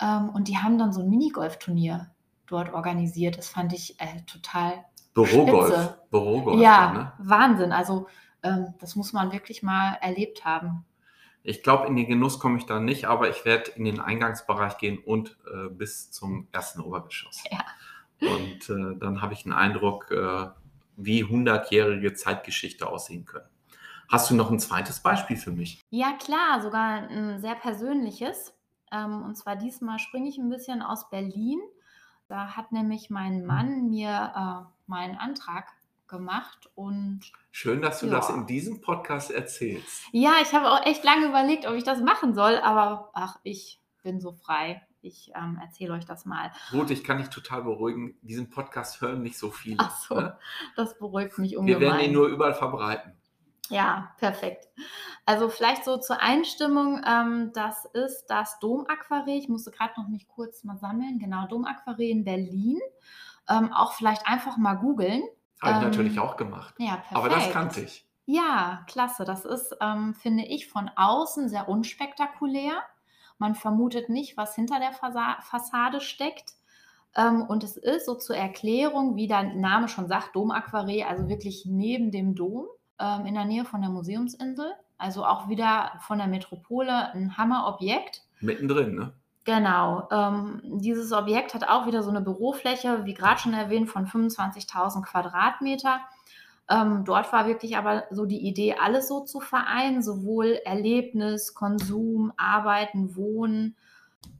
Ähm, 0.00 0.30
und 0.30 0.48
die 0.48 0.58
haben 0.58 0.78
dann 0.78 0.92
so 0.92 1.02
ein 1.02 1.10
Minigolfturnier 1.10 2.10
dort 2.52 2.72
organisiert. 2.72 3.38
Das 3.38 3.48
fand 3.48 3.72
ich 3.72 4.00
äh, 4.00 4.22
total 4.26 4.84
Bürogolf. 5.14 5.66
Spitze. 5.66 5.98
Bürogolf. 6.10 6.60
ja, 6.60 6.86
dann, 6.86 6.94
ne? 6.94 7.12
Wahnsinn. 7.18 7.72
Also 7.72 8.06
ähm, 8.42 8.74
das 8.80 8.96
muss 8.96 9.12
man 9.12 9.32
wirklich 9.32 9.62
mal 9.62 9.94
erlebt 10.00 10.44
haben. 10.44 10.84
Ich 11.44 11.62
glaube, 11.62 11.88
in 11.88 11.96
den 11.96 12.06
Genuss 12.06 12.38
komme 12.38 12.58
ich 12.58 12.66
da 12.66 12.78
nicht, 12.78 13.06
aber 13.06 13.28
ich 13.28 13.44
werde 13.44 13.72
in 13.72 13.84
den 13.84 14.00
Eingangsbereich 14.00 14.78
gehen 14.78 14.98
und 14.98 15.36
äh, 15.52 15.68
bis 15.68 16.10
zum 16.12 16.46
ersten 16.52 16.80
Obergeschoss. 16.80 17.42
Ja. 17.50 17.64
Und 18.20 18.70
äh, 18.70 18.96
dann 18.98 19.20
habe 19.20 19.34
ich 19.34 19.44
einen 19.44 19.54
Eindruck, 19.54 20.10
äh, 20.12 20.46
wie 20.96 21.24
hundertjährige 21.24 22.14
Zeitgeschichte 22.14 22.86
aussehen 22.86 23.24
können. 23.24 23.48
Hast 24.08 24.30
du 24.30 24.34
noch 24.34 24.50
ein 24.50 24.60
zweites 24.60 25.00
Beispiel 25.00 25.36
für 25.36 25.50
mich? 25.50 25.80
Ja, 25.90 26.12
klar, 26.12 26.60
sogar 26.60 27.08
ein 27.08 27.40
sehr 27.40 27.54
persönliches. 27.56 28.54
Ähm, 28.92 29.22
und 29.22 29.36
zwar 29.36 29.56
diesmal 29.56 29.98
springe 29.98 30.28
ich 30.28 30.38
ein 30.38 30.50
bisschen 30.50 30.82
aus 30.82 31.10
Berlin. 31.10 31.60
Da 32.32 32.56
hat 32.56 32.72
nämlich 32.72 33.10
mein 33.10 33.44
Mann 33.44 33.90
mir 33.90 34.32
äh, 34.34 34.72
meinen 34.86 35.18
Antrag 35.18 35.66
gemacht 36.08 36.70
und 36.74 37.20
Schön, 37.50 37.82
dass 37.82 38.00
du 38.00 38.06
Ja. 38.06 38.12
das 38.12 38.30
in 38.30 38.46
diesem 38.46 38.80
Podcast 38.80 39.30
erzählst. 39.30 40.04
ja, 40.12 40.36
ich 40.40 40.54
habe 40.54 40.70
auch 40.70 40.86
echt 40.86 41.04
lange 41.04 41.26
überlegt, 41.26 41.66
ob 41.66 41.74
ich 41.74 41.84
das 41.84 42.00
machen 42.00 42.32
soll, 42.32 42.56
aber 42.56 43.10
ach, 43.12 43.38
ich 43.42 43.82
bin 44.02 44.18
so 44.18 44.32
frei. 44.32 44.80
Ich 45.02 45.30
ähm, 45.34 45.58
erzähle 45.60 45.92
euch 45.92 46.06
das 46.06 46.24
mal. 46.24 46.50
Gut, 46.70 46.90
ich 46.90 47.04
kann 47.04 47.18
dich 47.18 47.28
total 47.28 47.64
beruhigen. 47.64 48.16
Diesen 48.22 48.48
Podcast 48.48 49.02
hören 49.02 49.20
nicht 49.22 49.36
so 49.36 49.50
viele. 49.50 49.76
Ach 49.80 49.94
so, 49.98 50.14
ne? 50.14 50.38
das 50.74 50.96
beruhigt 50.98 51.36
mich 51.36 51.50
Wir 51.50 51.58
ungemein. 51.60 51.80
werden 51.82 52.00
ihn 52.00 52.12
nur 52.12 52.28
überall 52.28 52.54
verbreiten. 52.54 53.12
Ja, 53.72 54.14
perfekt. 54.18 54.68
Also 55.24 55.48
vielleicht 55.48 55.84
so 55.84 55.96
zur 55.96 56.20
Einstimmung, 56.20 57.00
ähm, 57.06 57.52
das 57.54 57.84
ist 57.86 58.26
das 58.26 58.58
Domaquarell. 58.58 59.38
Ich 59.38 59.48
musste 59.48 59.70
gerade 59.70 59.94
noch 60.00 60.08
mich 60.08 60.28
kurz 60.28 60.62
mal 60.64 60.76
sammeln. 60.76 61.18
Genau, 61.18 61.46
Domaquarell 61.46 62.10
in 62.10 62.24
Berlin. 62.24 62.78
Ähm, 63.48 63.72
auch 63.72 63.92
vielleicht 63.92 64.26
einfach 64.26 64.56
mal 64.56 64.74
googeln. 64.74 65.22
Habe 65.60 65.72
ich 65.72 65.78
Ähm, 65.78 65.84
natürlich 65.84 66.18
auch 66.20 66.36
gemacht. 66.36 66.74
Ja, 66.78 66.96
perfekt. 66.96 67.16
Aber 67.16 67.28
das 67.28 67.50
kannte 67.50 67.80
ich. 67.80 68.06
Ja, 68.26 68.84
klasse. 68.88 69.24
Das 69.24 69.44
ist, 69.44 69.76
ähm, 69.80 70.14
finde 70.14 70.44
ich, 70.44 70.68
von 70.68 70.90
außen 70.94 71.48
sehr 71.48 71.68
unspektakulär. 71.68 72.74
Man 73.38 73.54
vermutet 73.54 74.08
nicht, 74.08 74.36
was 74.36 74.54
hinter 74.54 74.78
der 74.78 74.92
Fasa 74.92 75.38
Fassade 75.40 76.00
steckt. 76.00 76.52
Ähm, 77.16 77.42
und 77.42 77.64
es 77.64 77.76
ist 77.76 78.06
so 78.06 78.14
zur 78.14 78.36
Erklärung, 78.36 79.16
wie 79.16 79.26
der 79.28 79.42
Name 79.42 79.88
schon 79.88 80.08
sagt, 80.08 80.34
Domaquarell, 80.36 81.02
also 81.02 81.28
wirklich 81.28 81.64
neben 81.66 82.10
dem 82.10 82.34
Dom, 82.34 82.66
ähm, 83.02 83.26
in 83.26 83.34
der 83.34 83.44
Nähe 83.44 83.64
von 83.64 83.80
der 83.80 83.90
Museumsinsel. 83.90 84.72
Also 84.96 85.26
auch 85.26 85.48
wieder 85.48 85.92
von 86.06 86.18
der 86.18 86.28
Metropole 86.28 87.12
ein 87.12 87.36
Hammerobjekt. 87.36 88.22
Mittendrin, 88.40 88.94
ne? 88.94 89.12
Genau. 89.44 90.08
Ähm, 90.12 90.60
dieses 90.64 91.12
Objekt 91.12 91.54
hat 91.54 91.68
auch 91.68 91.86
wieder 91.86 92.04
so 92.04 92.10
eine 92.10 92.20
Bürofläche, 92.20 93.04
wie 93.04 93.14
gerade 93.14 93.40
schon 93.40 93.54
erwähnt, 93.54 93.90
von 93.90 94.06
25.000 94.06 95.02
Quadratmeter. 95.02 96.00
Ähm, 96.70 97.04
dort 97.04 97.32
war 97.32 97.48
wirklich 97.48 97.76
aber 97.76 98.04
so 98.12 98.24
die 98.24 98.46
Idee, 98.46 98.76
alles 98.80 99.08
so 99.08 99.24
zu 99.24 99.40
vereinen, 99.40 100.02
sowohl 100.02 100.60
Erlebnis, 100.64 101.54
Konsum, 101.54 102.32
Arbeiten, 102.36 103.16
Wohnen, 103.16 103.76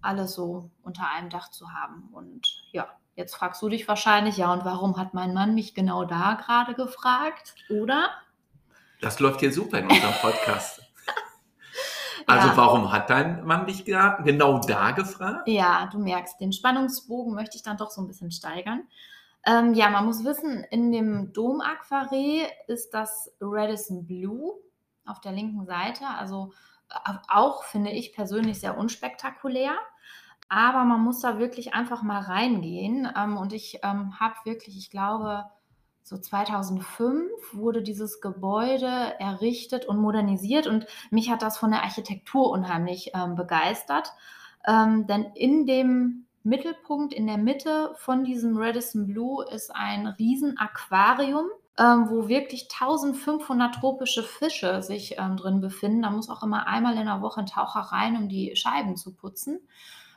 alles 0.00 0.34
so 0.34 0.70
unter 0.84 1.10
einem 1.10 1.30
Dach 1.30 1.50
zu 1.50 1.72
haben. 1.72 2.08
Und 2.12 2.62
ja, 2.70 2.86
jetzt 3.16 3.34
fragst 3.34 3.60
du 3.60 3.68
dich 3.68 3.88
wahrscheinlich, 3.88 4.36
ja, 4.36 4.52
und 4.52 4.64
warum 4.64 4.96
hat 4.96 5.14
mein 5.14 5.34
Mann 5.34 5.54
mich 5.54 5.74
genau 5.74 6.04
da 6.04 6.34
gerade 6.34 6.74
gefragt? 6.74 7.56
Oder? 7.68 8.10
Das 9.02 9.18
läuft 9.20 9.40
hier 9.40 9.52
super 9.52 9.78
in 9.78 9.90
unserem 9.90 10.14
Podcast. 10.20 10.80
Also 12.24 12.48
Ja. 12.48 12.56
warum 12.56 12.92
hat 12.92 13.10
dein 13.10 13.44
Mann 13.44 13.66
dich 13.66 13.84
genau 13.84 14.60
da 14.60 14.92
gefragt? 14.92 15.48
Ja, 15.48 15.88
du 15.90 15.98
merkst, 15.98 16.40
den 16.40 16.52
Spannungsbogen 16.52 17.34
möchte 17.34 17.56
ich 17.56 17.64
dann 17.64 17.76
doch 17.76 17.90
so 17.90 18.00
ein 18.00 18.06
bisschen 18.06 18.30
steigern. 18.30 18.84
Ähm, 19.44 19.74
ja, 19.74 19.90
man 19.90 20.04
muss 20.06 20.24
wissen, 20.24 20.62
in 20.70 20.92
dem 20.92 21.32
Dom-Aquarell 21.32 22.46
ist 22.68 22.94
das 22.94 23.34
Radisson 23.40 24.06
Blue 24.06 24.52
auf 25.04 25.20
der 25.20 25.32
linken 25.32 25.66
Seite. 25.66 26.06
Also 26.06 26.52
auch, 27.28 27.64
finde 27.64 27.90
ich 27.90 28.12
persönlich, 28.14 28.60
sehr 28.60 28.78
unspektakulär. 28.78 29.72
Aber 30.48 30.84
man 30.84 31.00
muss 31.00 31.20
da 31.22 31.40
wirklich 31.40 31.74
einfach 31.74 32.02
mal 32.02 32.20
reingehen. 32.20 33.10
Ähm, 33.16 33.36
und 33.36 33.52
ich 33.52 33.80
ähm, 33.82 34.20
habe 34.20 34.36
wirklich, 34.44 34.78
ich 34.78 34.90
glaube, 34.90 35.44
so 36.02 36.18
2005 36.18 37.30
wurde 37.52 37.82
dieses 37.82 38.20
Gebäude 38.20 39.14
errichtet 39.18 39.86
und 39.86 39.98
modernisiert. 39.98 40.66
Und 40.66 40.86
mich 41.10 41.30
hat 41.30 41.42
das 41.42 41.58
von 41.58 41.70
der 41.70 41.82
Architektur 41.82 42.50
unheimlich 42.50 43.12
ähm, 43.14 43.34
begeistert. 43.34 44.12
Ähm, 44.66 45.06
denn 45.06 45.26
in 45.34 45.66
dem 45.66 46.26
Mittelpunkt, 46.44 47.12
in 47.12 47.26
der 47.26 47.38
Mitte 47.38 47.94
von 47.96 48.24
diesem 48.24 48.56
Radisson 48.56 49.06
Blue 49.06 49.44
ist 49.44 49.74
ein 49.74 50.06
riesen 50.06 50.58
Aquarium, 50.58 51.46
ähm, 51.78 52.10
wo 52.10 52.28
wirklich 52.28 52.68
1500 52.72 53.76
tropische 53.76 54.22
Fische 54.22 54.82
sich 54.82 55.16
ähm, 55.18 55.36
drin 55.36 55.60
befinden. 55.60 56.02
Da 56.02 56.10
muss 56.10 56.28
auch 56.28 56.42
immer 56.42 56.66
einmal 56.66 56.96
in 56.98 57.06
der 57.06 57.22
Woche 57.22 57.40
ein 57.40 57.46
Taucher 57.46 57.80
rein, 57.80 58.16
um 58.16 58.28
die 58.28 58.56
Scheiben 58.56 58.96
zu 58.96 59.14
putzen. 59.14 59.60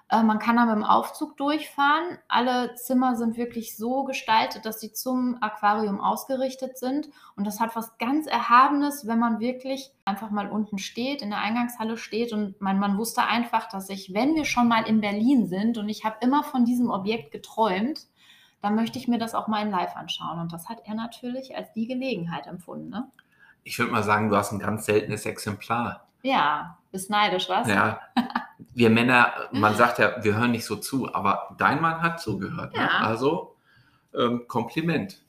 Äh, 0.10 0.22
man 0.24 0.40
kann 0.40 0.56
da 0.56 0.66
mit 0.66 0.76
dem 0.76 0.84
Aufzug 0.84 1.36
durchfahren. 1.38 2.20
Alle 2.28 2.76
Zimmer 2.76 3.16
sind 3.16 3.38
wirklich 3.38 3.76
so 3.76 4.04
gestaltet, 4.04 4.66
dass 4.66 4.80
sie 4.80 4.94
zum 4.94 5.38
Aquarium 5.42 6.00
ausgerichtet 6.00 6.78
sind. 6.78 7.10
Und 7.36 7.48
das 7.48 7.60
hat 7.60 7.76
was 7.76 7.98
ganz 7.98 8.28
Erhabenes, 8.28 9.08
wenn 9.08 9.20
man 9.20 9.40
wirklich 9.40 9.92
einfach 10.06 10.30
mal 10.30 10.50
unten 10.50 10.78
steht, 10.78 11.22
in 11.22 11.32
der 11.32 11.40
Eingangshalle 11.40 11.98
steht. 11.98 12.34
Und 12.34 12.62
man, 12.62 12.80
man 12.80 12.98
wusste 12.98 13.24
einfach, 13.24 13.68
dass 13.68 13.90
ich, 13.90 14.14
wenn 14.14 14.36
wir 14.36 14.46
schon 14.46 14.68
mal 14.68 14.88
in 14.88 15.02
Berlin 15.02 15.48
sind 15.48 15.78
und 15.78 15.90
ich 15.90 16.06
habe 16.06 16.18
immer 16.22 16.44
von 16.44 16.66
diesem 16.66 16.92
Objekt 16.92 17.32
geträumt, 17.32 18.02
dann 18.62 18.76
möchte 18.76 19.00
ich 19.00 19.08
mir 19.08 19.20
das 19.20 19.36
auch 19.36 19.48
mal 19.48 19.64
in 19.64 19.72
Live 19.72 19.96
anschauen. 19.96 20.40
Und 20.40 20.54
das 20.54 20.70
hat 20.70 20.82
er 20.86 20.96
natürlich 20.96 21.56
als 21.56 21.72
die 21.74 21.88
Gelegenheit 21.88 22.48
empfunden. 22.48 22.90
Ne? 22.90 23.10
Ich 23.64 23.80
würde 23.80 23.92
mal 23.92 24.04
sagen, 24.04 24.30
du 24.30 24.36
hast 24.36 24.52
ein 24.52 24.60
ganz 24.60 24.86
seltenes 24.86 25.26
Exemplar. 25.26 26.08
Ja, 26.22 26.78
bist 26.92 27.10
neidisch, 27.10 27.50
was? 27.50 27.68
Ja. 27.68 28.00
Wir 28.76 28.92
Männer, 28.92 29.34
man 29.52 29.76
sagt 29.76 30.00
ja, 30.00 30.24
wir 30.24 30.36
hören 30.36 30.52
nicht 30.52 30.66
so 30.66 30.76
zu, 30.76 31.12
aber 31.14 31.56
dein 31.58 31.82
Mann 31.82 32.02
hat 32.02 32.22
zugehört. 32.22 32.74
Ne? 32.74 32.82
Ja. 32.82 33.00
Also 33.00 33.56
ähm, 34.14 34.48
Kompliment. 34.48 35.24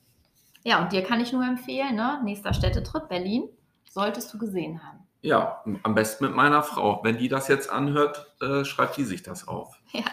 Ja, 0.63 0.83
und 0.83 0.91
dir 0.91 1.01
kann 1.01 1.21
ich 1.21 1.31
nur 1.31 1.43
empfehlen, 1.43 1.95
ne? 1.95 2.21
nächster 2.23 2.53
Städtetrip 2.53 3.07
Berlin, 3.07 3.49
solltest 3.89 4.33
du 4.33 4.37
gesehen 4.37 4.83
haben. 4.83 4.99
Ja, 5.21 5.63
am 5.83 5.95
besten 5.95 6.25
mit 6.25 6.35
meiner 6.35 6.61
Frau. 6.61 6.99
Wenn 7.03 7.17
die 7.17 7.29
das 7.29 7.47
jetzt 7.47 7.69
anhört, 7.69 8.35
äh, 8.41 8.63
schreibt 8.65 8.97
die 8.97 9.03
sich 9.03 9.23
das 9.23 9.47
auf. 9.47 9.81
Ja. 9.91 10.03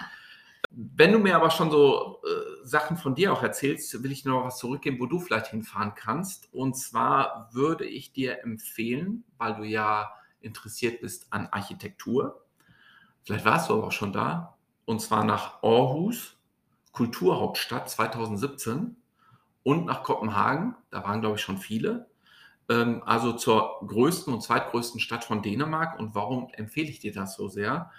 Wenn 0.71 1.13
du 1.13 1.19
mir 1.19 1.37
aber 1.37 1.51
schon 1.51 1.71
so 1.71 2.21
äh, 2.25 2.67
Sachen 2.67 2.97
von 2.97 3.15
dir 3.15 3.33
auch 3.33 3.43
erzählst, 3.43 4.03
will 4.03 4.11
ich 4.11 4.25
noch 4.25 4.45
was 4.45 4.59
zurückgeben, 4.59 4.99
wo 4.99 5.07
du 5.07 5.21
vielleicht 5.21 5.49
hinfahren 5.49 5.95
kannst. 5.95 6.53
Und 6.53 6.77
zwar 6.77 7.49
würde 7.53 7.85
ich 7.85 8.13
dir 8.13 8.43
empfehlen, 8.43 9.25
weil 9.39 9.55
du 9.55 9.65
ja 9.65 10.13
interessiert 10.41 11.01
bist 11.01 11.33
an 11.33 11.49
Architektur, 11.51 12.44
vielleicht 13.25 13.45
warst 13.45 13.69
du 13.69 13.75
aber 13.75 13.89
auch 13.89 13.93
schon 13.93 14.13
da, 14.13 14.57
und 14.85 15.01
zwar 15.01 15.25
nach 15.25 15.63
Aarhus, 15.63 16.37
Kulturhauptstadt 16.93 17.91
2017 17.91 18.97
und 19.63 19.87
nach 19.87 20.03
Kopenhagen, 20.03 20.77
da 20.91 21.03
waren 21.05 21.21
glaube 21.21 21.37
ich 21.37 21.43
schon 21.43 21.59
viele, 21.59 22.07
ähm, 22.69 23.03
also 23.05 23.33
zur 23.33 23.81
größten 23.87 24.33
und 24.33 24.43
zweitgrößten 24.43 25.01
Stadt 25.01 25.25
von 25.25 25.43
Dänemark. 25.43 25.99
Und 25.99 26.15
warum 26.15 26.49
empfehle 26.53 26.89
ich 26.89 27.01
dir 27.01 27.13
das 27.13 27.37
so 27.37 27.49
sehr? 27.49 27.91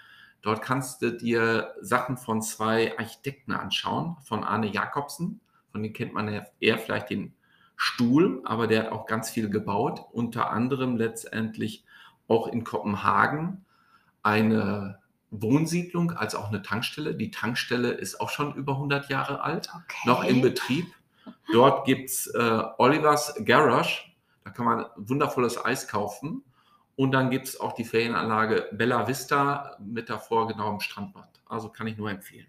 Dort 0.42 0.62
kannst 0.62 1.02
du 1.02 1.12
dir 1.12 1.74
Sachen 1.82 2.18
von 2.18 2.42
zwei 2.42 2.98
Architekten 2.98 3.52
anschauen, 3.52 4.18
von 4.24 4.44
Arne 4.44 4.68
Jacobsen, 4.68 5.42
von 5.72 5.82
dem 5.82 5.94
kennt 5.94 6.14
man 6.14 6.32
ja 6.32 6.46
eher 6.60 6.78
vielleicht 6.78 7.10
den 7.10 7.34
Stuhl, 7.76 8.42
aber 8.46 8.68
der 8.68 8.84
hat 8.84 8.92
auch 8.92 9.06
ganz 9.08 9.30
viel 9.30 9.50
gebaut, 9.50 10.02
unter 10.14 10.52
anderem 10.52 10.96
letztendlich 10.96 11.84
auch 12.28 12.48
in 12.48 12.64
Kopenhagen 12.64 13.66
eine 14.24 15.00
Wohnsiedlung 15.42 16.12
als 16.12 16.36
auch 16.36 16.50
eine 16.50 16.62
Tankstelle. 16.62 17.16
Die 17.16 17.32
Tankstelle 17.32 17.92
ist 17.92 18.20
auch 18.22 18.30
schon 18.30 18.54
über 18.56 18.74
100 18.74 19.10
Jahre 19.10 19.42
alt, 19.42 19.70
Okay. 19.76 19.98
noch 20.06 20.24
in 20.24 20.42
Betrieb. 20.42 20.86
Dort 21.52 21.86
gibt 21.86 22.10
es 22.10 22.28
äh, 22.28 22.64
Olivers 22.78 23.34
Garage, 23.46 24.04
da 24.44 24.52
kann 24.52 24.66
man 24.66 24.86
wundervolles 24.96 25.64
Eis 25.64 25.88
kaufen. 25.88 26.44
Und 26.98 27.12
dann 27.12 27.30
gibt 27.30 27.48
es 27.48 27.60
auch 27.60 27.74
die 27.74 27.84
Ferienanlage 27.84 28.70
Bella 28.72 29.08
Vista 29.08 29.76
mit 29.80 30.10
davor 30.10 30.48
genau 30.48 30.70
am 30.70 30.80
Strandbad. 30.80 31.28
Also 31.46 31.70
kann 31.70 31.88
ich 31.88 31.98
nur 31.98 32.10
empfehlen. 32.10 32.48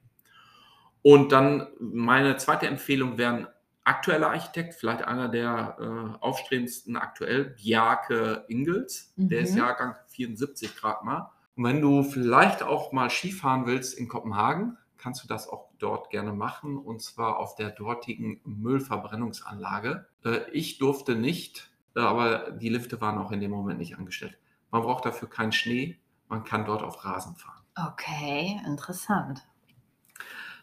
Und 1.02 1.32
dann 1.32 1.66
meine 1.80 2.36
zweite 2.36 2.66
Empfehlung 2.66 3.18
wäre 3.18 3.32
ein 3.34 3.46
aktueller 3.84 4.30
Architekt, 4.30 4.74
vielleicht 4.74 5.02
einer 5.04 5.28
der 5.28 5.76
äh, 5.80 6.18
aufstrebendsten 6.24 6.96
aktuell, 6.96 7.56
Bjarke 7.56 8.44
Ingels. 8.48 9.12
Der 9.16 9.38
Mhm. 9.40 9.44
ist 9.44 9.56
Jahrgang 9.56 9.94
74 10.08 10.76
Grad 10.76 11.04
mal. 11.04 11.30
Und 11.56 11.64
wenn 11.64 11.80
du 11.80 12.02
vielleicht 12.02 12.62
auch 12.62 12.92
mal 12.92 13.08
Skifahren 13.08 13.66
willst 13.66 13.98
in 13.98 14.08
Kopenhagen, 14.08 14.76
kannst 14.98 15.24
du 15.24 15.28
das 15.28 15.48
auch 15.48 15.68
dort 15.78 16.10
gerne 16.10 16.32
machen 16.32 16.76
und 16.76 17.02
zwar 17.02 17.38
auf 17.38 17.54
der 17.54 17.70
dortigen 17.70 18.40
Müllverbrennungsanlage. 18.44 20.06
Äh, 20.24 20.50
ich 20.52 20.78
durfte 20.78 21.16
nicht, 21.16 21.70
äh, 21.94 22.00
aber 22.00 22.50
die 22.50 22.68
Lifte 22.68 23.00
waren 23.00 23.18
auch 23.18 23.32
in 23.32 23.40
dem 23.40 23.50
Moment 23.50 23.78
nicht 23.78 23.96
angestellt. 23.96 24.38
Man 24.70 24.82
braucht 24.82 25.04
dafür 25.04 25.28
keinen 25.28 25.52
Schnee, 25.52 25.98
man 26.28 26.44
kann 26.44 26.64
dort 26.64 26.82
auf 26.82 27.04
Rasen 27.04 27.36
fahren. 27.36 27.62
Okay, 27.76 28.60
interessant. 28.66 29.46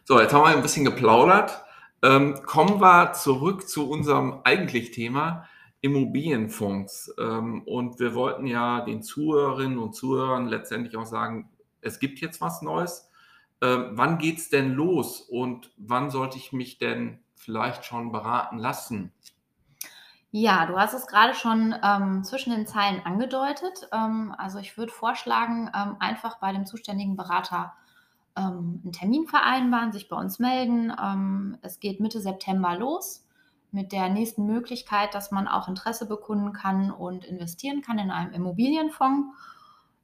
So, 0.04 0.20
jetzt 0.20 0.32
haben 0.34 0.42
wir 0.42 0.48
ein 0.48 0.62
bisschen 0.62 0.84
geplaudert. 0.84 1.64
Ähm, 2.02 2.40
kommen 2.44 2.80
wir 2.80 3.14
zurück 3.14 3.68
zu 3.68 3.88
unserem 3.88 4.40
eigentlich 4.44 4.90
Thema 4.90 5.48
Immobilienfonds. 5.84 7.14
Ähm, 7.18 7.62
und 7.66 8.00
wir 8.00 8.14
wollten 8.14 8.46
ja 8.46 8.80
den 8.80 9.02
Zuhörerinnen 9.02 9.76
und 9.76 9.94
Zuhörern 9.94 10.48
letztendlich 10.48 10.96
auch 10.96 11.04
sagen, 11.04 11.50
es 11.82 11.98
gibt 11.98 12.20
jetzt 12.20 12.40
was 12.40 12.62
Neues. 12.62 13.10
Ähm, 13.60 13.90
wann 13.92 14.16
geht 14.16 14.38
es 14.38 14.48
denn 14.48 14.72
los 14.72 15.20
und 15.20 15.70
wann 15.76 16.08
sollte 16.08 16.38
ich 16.38 16.54
mich 16.54 16.78
denn 16.78 17.18
vielleicht 17.34 17.84
schon 17.84 18.12
beraten 18.12 18.56
lassen? 18.56 19.12
Ja, 20.30 20.64
du 20.64 20.78
hast 20.78 20.94
es 20.94 21.06
gerade 21.06 21.34
schon 21.34 21.74
ähm, 21.84 22.24
zwischen 22.24 22.54
den 22.54 22.66
Zeilen 22.66 23.04
angedeutet. 23.04 23.86
Ähm, 23.92 24.34
also 24.38 24.60
ich 24.60 24.78
würde 24.78 24.90
vorschlagen, 24.90 25.70
ähm, 25.76 25.96
einfach 26.00 26.38
bei 26.38 26.50
dem 26.50 26.64
zuständigen 26.64 27.14
Berater 27.14 27.74
ähm, 28.36 28.80
einen 28.82 28.92
Termin 28.92 29.26
vereinbaren, 29.26 29.92
sich 29.92 30.08
bei 30.08 30.16
uns 30.16 30.38
melden. 30.38 31.58
Es 31.60 31.78
geht 31.78 32.00
Mitte 32.00 32.22
September 32.22 32.74
los 32.74 33.24
mit 33.74 33.92
der 33.92 34.08
nächsten 34.08 34.46
Möglichkeit, 34.46 35.14
dass 35.14 35.32
man 35.32 35.48
auch 35.48 35.68
Interesse 35.68 36.06
bekunden 36.06 36.52
kann 36.52 36.90
und 36.90 37.24
investieren 37.24 37.82
kann 37.82 37.98
in 37.98 38.10
einem 38.10 38.32
Immobilienfonds. 38.32 39.36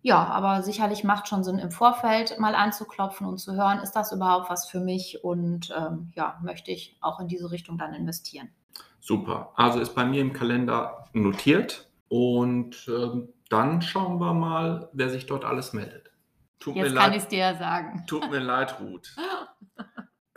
Ja, 0.02 0.24
aber 0.24 0.62
sicherlich 0.62 1.04
macht 1.04 1.28
schon 1.28 1.44
Sinn, 1.44 1.58
im 1.58 1.70
Vorfeld 1.70 2.38
mal 2.38 2.54
anzuklopfen 2.54 3.26
und 3.26 3.38
zu 3.38 3.54
hören, 3.54 3.78
ist 3.78 3.92
das 3.92 4.12
überhaupt 4.12 4.50
was 4.50 4.66
für 4.68 4.80
mich 4.80 5.22
und 5.22 5.72
ähm, 5.76 6.10
ja, 6.14 6.38
möchte 6.42 6.70
ich 6.70 6.96
auch 7.00 7.20
in 7.20 7.28
diese 7.28 7.50
Richtung 7.50 7.78
dann 7.78 7.94
investieren. 7.94 8.48
Super. 8.98 9.52
Also 9.54 9.78
ist 9.78 9.94
bei 9.94 10.04
mir 10.04 10.20
im 10.20 10.32
Kalender 10.32 11.04
notiert 11.12 11.90
und 12.08 12.88
ähm, 12.88 13.28
dann 13.50 13.82
schauen 13.82 14.18
wir 14.18 14.32
mal, 14.32 14.88
wer 14.92 15.10
sich 15.10 15.26
dort 15.26 15.44
alles 15.44 15.72
meldet. 15.72 16.10
Tut 16.58 16.74
mir 16.74 16.86
Jetzt 16.86 16.96
kann 16.96 17.12
ich 17.12 17.18
es 17.18 17.28
dir 17.28 17.38
ja 17.38 17.54
sagen. 17.54 18.04
Tut 18.06 18.30
mir 18.30 18.40
leid, 18.40 18.80
Ruth. 18.80 19.14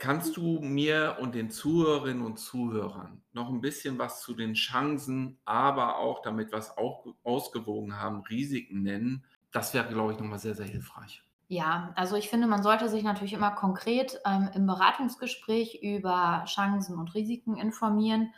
Kannst 0.04 0.36
du 0.36 0.60
mir 0.60 1.16
und 1.22 1.34
den 1.34 1.50
Zuhörerinnen 1.50 2.26
und 2.26 2.38
Zuhörern 2.38 3.22
noch 3.32 3.48
ein 3.48 3.62
bisschen 3.62 3.98
was 3.98 4.20
zu 4.20 4.34
den 4.34 4.52
Chancen, 4.52 5.38
aber 5.46 5.96
auch 5.96 6.20
damit 6.20 6.52
es 6.52 6.76
auch 6.76 7.06
ausgewogen 7.22 7.98
haben, 7.98 8.20
Risiken 8.20 8.82
nennen? 8.82 9.24
Das 9.50 9.72
wäre, 9.72 9.88
glaube 9.88 10.12
ich, 10.12 10.18
nochmal 10.18 10.38
sehr, 10.38 10.54
sehr 10.54 10.66
hilfreich. 10.66 11.22
Ja, 11.48 11.94
also 11.96 12.16
ich 12.16 12.28
finde, 12.28 12.46
man 12.46 12.62
sollte 12.62 12.90
sich 12.90 13.02
natürlich 13.02 13.32
immer 13.32 13.52
konkret 13.52 14.20
ähm, 14.26 14.50
im 14.52 14.66
Beratungsgespräch 14.66 15.82
über 15.82 16.44
Chancen 16.46 16.98
und 16.98 17.14
Risiken 17.14 17.56
informieren. 17.56 18.34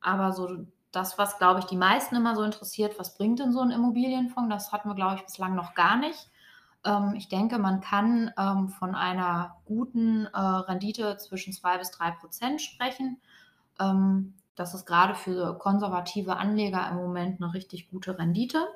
Aber 0.00 0.32
so 0.32 0.64
das, 0.92 1.18
was, 1.18 1.36
glaube 1.36 1.60
ich, 1.60 1.66
die 1.66 1.76
meisten 1.76 2.16
immer 2.16 2.34
so 2.34 2.42
interessiert, 2.42 2.98
was 2.98 3.18
bringt 3.18 3.38
denn 3.38 3.52
so 3.52 3.60
ein 3.60 3.70
Immobilienfonds, 3.70 4.48
das 4.48 4.72
hatten 4.72 4.88
wir, 4.88 4.94
glaube 4.94 5.16
ich, 5.16 5.26
bislang 5.26 5.56
noch 5.56 5.74
gar 5.74 5.98
nicht. 5.98 6.30
Ähm, 6.84 7.14
ich 7.16 7.28
denke, 7.28 7.58
man 7.58 7.80
kann 7.80 8.32
ähm, 8.38 8.68
von 8.68 8.94
einer 8.94 9.56
guten 9.64 10.26
äh, 10.26 10.38
Rendite 10.38 11.16
zwischen 11.18 11.52
2 11.52 11.78
bis 11.78 11.90
3 11.92 12.12
Prozent 12.12 12.62
sprechen. 12.62 13.18
Ähm, 13.80 14.34
das 14.54 14.74
ist 14.74 14.86
gerade 14.86 15.14
für 15.14 15.58
konservative 15.58 16.36
Anleger 16.36 16.88
im 16.90 16.96
Moment 16.96 17.42
eine 17.42 17.54
richtig 17.54 17.90
gute 17.90 18.18
Rendite. 18.18 18.66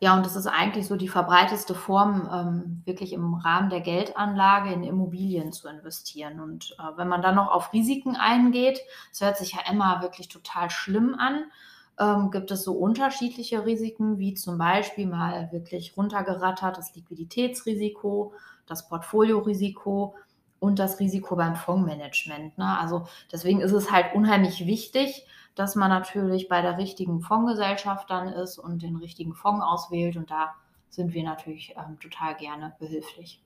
Ja, 0.00 0.16
und 0.16 0.24
das 0.24 0.36
ist 0.36 0.46
eigentlich 0.46 0.86
so 0.86 0.94
die 0.94 1.08
verbreiteste 1.08 1.74
Form, 1.74 2.82
wirklich 2.84 3.12
im 3.12 3.34
Rahmen 3.34 3.68
der 3.68 3.80
Geldanlage 3.80 4.72
in 4.72 4.84
Immobilien 4.84 5.52
zu 5.52 5.66
investieren. 5.68 6.38
Und 6.38 6.76
äh, 6.78 6.96
wenn 6.96 7.08
man 7.08 7.20
dann 7.20 7.34
noch 7.34 7.50
auf 7.50 7.72
Risiken 7.72 8.14
eingeht, 8.14 8.80
es 9.10 9.20
hört 9.20 9.36
sich 9.36 9.54
ja 9.54 9.60
immer 9.68 10.00
wirklich 10.00 10.28
total 10.28 10.70
schlimm 10.70 11.16
an, 11.18 11.50
ähm, 11.98 12.30
gibt 12.30 12.50
es 12.50 12.64
so 12.64 12.72
unterschiedliche 12.72 13.66
Risiken, 13.66 14.18
wie 14.18 14.34
zum 14.34 14.58
Beispiel 14.58 15.06
mal 15.06 15.50
wirklich 15.52 15.96
runtergerattert 15.96 16.78
das 16.78 16.94
Liquiditätsrisiko, 16.94 18.32
das 18.66 18.88
Portfoliorisiko 18.88 20.14
und 20.60 20.78
das 20.78 21.00
Risiko 21.00 21.36
beim 21.36 21.56
Fondsmanagement. 21.56 22.58
Ne? 22.58 22.78
Also 22.78 23.06
deswegen 23.32 23.60
ist 23.60 23.72
es 23.72 23.90
halt 23.90 24.14
unheimlich 24.14 24.66
wichtig, 24.66 25.26
dass 25.54 25.74
man 25.74 25.90
natürlich 25.90 26.48
bei 26.48 26.62
der 26.62 26.78
richtigen 26.78 27.20
Fondsgesellschaft 27.20 28.08
dann 28.10 28.28
ist 28.28 28.58
und 28.58 28.82
den 28.82 28.96
richtigen 28.96 29.34
Fonds 29.34 29.64
auswählt. 29.64 30.16
Und 30.16 30.30
da 30.30 30.54
sind 30.88 31.14
wir 31.14 31.24
natürlich 31.24 31.74
ähm, 31.76 31.98
total 31.98 32.36
gerne 32.36 32.74
behilflich. 32.78 33.42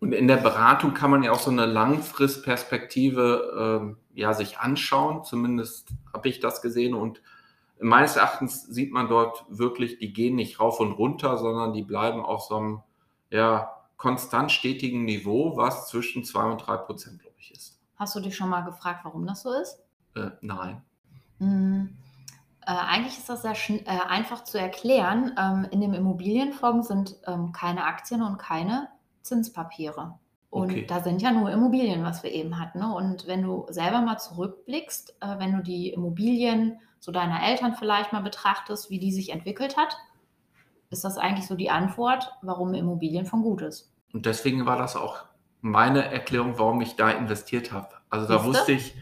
Und 0.00 0.12
in 0.12 0.28
der 0.28 0.36
Beratung 0.36 0.94
kann 0.94 1.10
man 1.10 1.22
ja 1.22 1.32
auch 1.32 1.40
so 1.40 1.50
eine 1.50 1.66
Langfristperspektive 1.66 3.80
ähm, 3.82 3.96
ja, 4.14 4.32
sich 4.32 4.58
anschauen. 4.58 5.24
Zumindest 5.24 5.90
habe 6.12 6.28
ich 6.28 6.38
das 6.38 6.62
gesehen. 6.62 6.94
Und 6.94 7.20
meines 7.80 8.16
Erachtens 8.16 8.62
sieht 8.66 8.92
man 8.92 9.08
dort 9.08 9.44
wirklich, 9.48 9.98
die 9.98 10.12
gehen 10.12 10.36
nicht 10.36 10.60
rauf 10.60 10.80
und 10.80 10.92
runter, 10.92 11.38
sondern 11.38 11.72
die 11.72 11.82
bleiben 11.82 12.24
auf 12.24 12.42
so 12.42 12.56
einem 12.56 12.82
ja, 13.30 13.70
konstant 13.96 14.52
stetigen 14.52 15.04
Niveau, 15.04 15.56
was 15.56 15.88
zwischen 15.88 16.24
2 16.24 16.42
und 16.44 16.66
3 16.66 16.76
Prozent, 16.78 17.20
glaube 17.20 17.36
ich, 17.38 17.52
ist. 17.52 17.78
Hast 17.96 18.14
du 18.14 18.20
dich 18.20 18.36
schon 18.36 18.48
mal 18.48 18.62
gefragt, 18.62 19.00
warum 19.04 19.26
das 19.26 19.42
so 19.42 19.52
ist? 19.52 19.80
Äh, 20.14 20.30
nein. 20.40 20.82
Hm, 21.38 21.96
äh, 22.66 22.70
eigentlich 22.70 23.18
ist 23.18 23.28
das 23.28 23.42
sehr 23.42 23.56
äh, 23.70 23.84
einfach 23.86 24.44
zu 24.44 24.58
erklären. 24.58 25.32
Ähm, 25.38 25.66
in 25.70 25.80
dem 25.80 25.94
Immobilienfonds 25.94 26.88
sind 26.88 27.16
ähm, 27.26 27.52
keine 27.52 27.84
Aktien 27.84 28.22
und 28.22 28.38
keine 28.38 28.88
Zinspapiere. 29.22 30.18
Und 30.50 30.70
Okay. 30.70 30.86
da 30.86 31.00
sind 31.00 31.20
ja 31.20 31.30
nur 31.30 31.50
Immobilien, 31.50 32.04
was 32.04 32.22
wir 32.22 32.32
eben 32.32 32.58
hatten. 32.58 32.78
Ne? 32.78 32.94
Und 32.94 33.26
wenn 33.26 33.42
du 33.42 33.66
selber 33.68 34.00
mal 34.00 34.18
zurückblickst, 34.18 35.16
äh, 35.20 35.38
wenn 35.38 35.56
du 35.56 35.62
die 35.62 35.90
Immobilien 35.90 36.80
so 37.00 37.12
deiner 37.12 37.42
Eltern 37.42 37.74
vielleicht 37.74 38.12
mal 38.12 38.22
betrachtest, 38.22 38.90
wie 38.90 38.98
die 38.98 39.12
sich 39.12 39.30
entwickelt 39.30 39.76
hat, 39.76 39.96
ist 40.90 41.04
das 41.04 41.18
eigentlich 41.18 41.46
so 41.46 41.54
die 41.54 41.70
Antwort, 41.70 42.32
warum 42.42 42.74
Immobilien 42.74 43.26
von 43.26 43.42
gut 43.42 43.62
ist. 43.62 43.92
Und 44.12 44.26
deswegen 44.26 44.66
war 44.66 44.78
das 44.78 44.96
auch 44.96 45.24
meine 45.60 46.10
Erklärung, 46.10 46.58
warum 46.58 46.80
ich 46.80 46.96
da 46.96 47.10
investiert 47.10 47.72
habe. 47.72 47.88
Also 48.10 48.26
da 48.26 48.38
Siehste? 48.38 48.48
wusste 48.48 48.72
ich, 48.72 48.94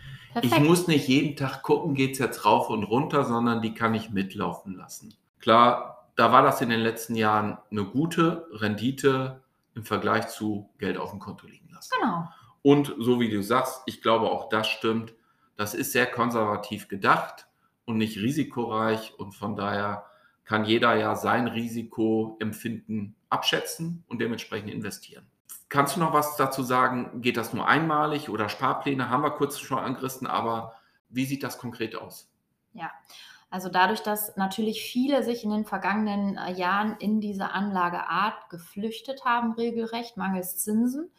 ich 0.42 0.50
Perfekt. 0.50 0.66
muss 0.66 0.86
nicht 0.86 1.08
jeden 1.08 1.36
Tag 1.36 1.62
gucken, 1.62 1.94
geht 1.94 2.12
es 2.12 2.18
jetzt 2.18 2.44
rauf 2.44 2.68
und 2.70 2.84
runter, 2.84 3.24
sondern 3.24 3.62
die 3.62 3.72
kann 3.72 3.94
ich 3.94 4.10
mitlaufen 4.10 4.74
lassen. 4.74 5.14
Klar, 5.38 6.08
da 6.16 6.32
war 6.32 6.42
das 6.42 6.60
in 6.60 6.70
den 6.70 6.80
letzten 6.80 7.14
Jahren 7.14 7.58
eine 7.70 7.84
gute 7.84 8.46
Rendite 8.52 9.42
im 9.74 9.84
Vergleich 9.84 10.28
zu 10.28 10.70
Geld 10.78 10.96
auf 10.96 11.10
dem 11.10 11.20
Konto 11.20 11.46
liegen 11.46 11.68
lassen. 11.72 11.90
Genau. 12.00 12.28
Und 12.62 12.94
so 12.98 13.20
wie 13.20 13.30
du 13.30 13.42
sagst, 13.42 13.82
ich 13.86 14.02
glaube 14.02 14.30
auch 14.30 14.48
das 14.48 14.66
stimmt, 14.66 15.14
das 15.56 15.74
ist 15.74 15.92
sehr 15.92 16.06
konservativ 16.06 16.88
gedacht 16.88 17.46
und 17.86 17.96
nicht 17.96 18.18
risikoreich 18.18 19.14
und 19.18 19.32
von 19.32 19.56
daher 19.56 20.04
kann 20.44 20.64
jeder 20.64 20.94
ja 20.94 21.16
sein 21.16 21.48
Risikoempfinden 21.48 23.16
abschätzen 23.30 24.04
und 24.08 24.20
dementsprechend 24.20 24.70
investieren. 24.70 25.26
Kannst 25.68 25.96
du 25.96 26.00
noch 26.00 26.12
was 26.12 26.36
dazu 26.36 26.62
sagen? 26.62 27.22
Geht 27.22 27.36
das 27.36 27.52
nur 27.52 27.66
einmalig 27.66 28.28
oder 28.28 28.48
Sparpläne? 28.48 29.10
Haben 29.10 29.22
wir 29.22 29.32
kurz 29.32 29.58
schon 29.58 29.78
angerissen, 29.78 30.26
aber 30.26 30.74
wie 31.08 31.24
sieht 31.24 31.42
das 31.42 31.58
konkret 31.58 31.96
aus? 31.96 32.30
Ja, 32.72 32.90
also 33.50 33.68
dadurch, 33.68 34.02
dass 34.02 34.36
natürlich 34.36 34.82
viele 34.82 35.22
sich 35.22 35.42
in 35.42 35.50
den 35.50 35.64
vergangenen 35.64 36.36
äh, 36.36 36.52
Jahren 36.52 36.96
in 36.98 37.20
diese 37.20 37.50
Anlageart 37.50 38.50
geflüchtet 38.50 39.24
haben, 39.24 39.52
regelrecht, 39.52 40.16
mangels 40.16 40.58
Zinsen, 40.58 41.10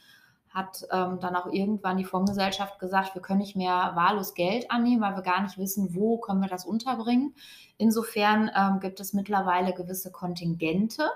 hat 0.57 0.87
ähm, 0.91 1.19
dann 1.21 1.35
auch 1.35 1.45
irgendwann 1.53 1.97
die 1.97 2.03
Fondsgesellschaft 2.03 2.79
gesagt, 2.79 3.13
wir 3.13 3.21
können 3.21 3.39
nicht 3.39 3.55
mehr 3.55 3.91
wahllos 3.93 4.33
Geld 4.33 4.69
annehmen, 4.71 5.01
weil 5.01 5.15
wir 5.15 5.21
gar 5.21 5.41
nicht 5.41 5.57
wissen, 5.57 5.93
wo 5.95 6.17
können 6.17 6.41
wir 6.41 6.49
das 6.49 6.65
unterbringen. 6.65 7.35
Insofern 7.77 8.49
ähm, 8.57 8.79
gibt 8.79 8.99
es 8.99 9.13
mittlerweile 9.13 9.73
gewisse 9.73 10.11
Kontingente, 10.11 11.09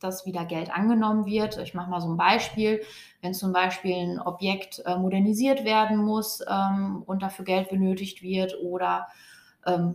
dass 0.00 0.26
wieder 0.26 0.44
Geld 0.44 0.74
angenommen 0.74 1.26
wird. 1.26 1.58
Ich 1.58 1.74
mache 1.74 1.88
mal 1.88 2.00
so 2.00 2.08
ein 2.08 2.16
Beispiel. 2.16 2.82
Wenn 3.20 3.34
zum 3.34 3.52
Beispiel 3.52 3.94
ein 3.94 4.20
Objekt 4.20 4.82
äh, 4.84 4.96
modernisiert 4.96 5.64
werden 5.64 5.96
muss 5.96 6.40
ähm, 6.48 7.04
und 7.06 7.22
dafür 7.22 7.44
Geld 7.44 7.70
benötigt 7.70 8.20
wird 8.20 8.56
oder 8.60 9.06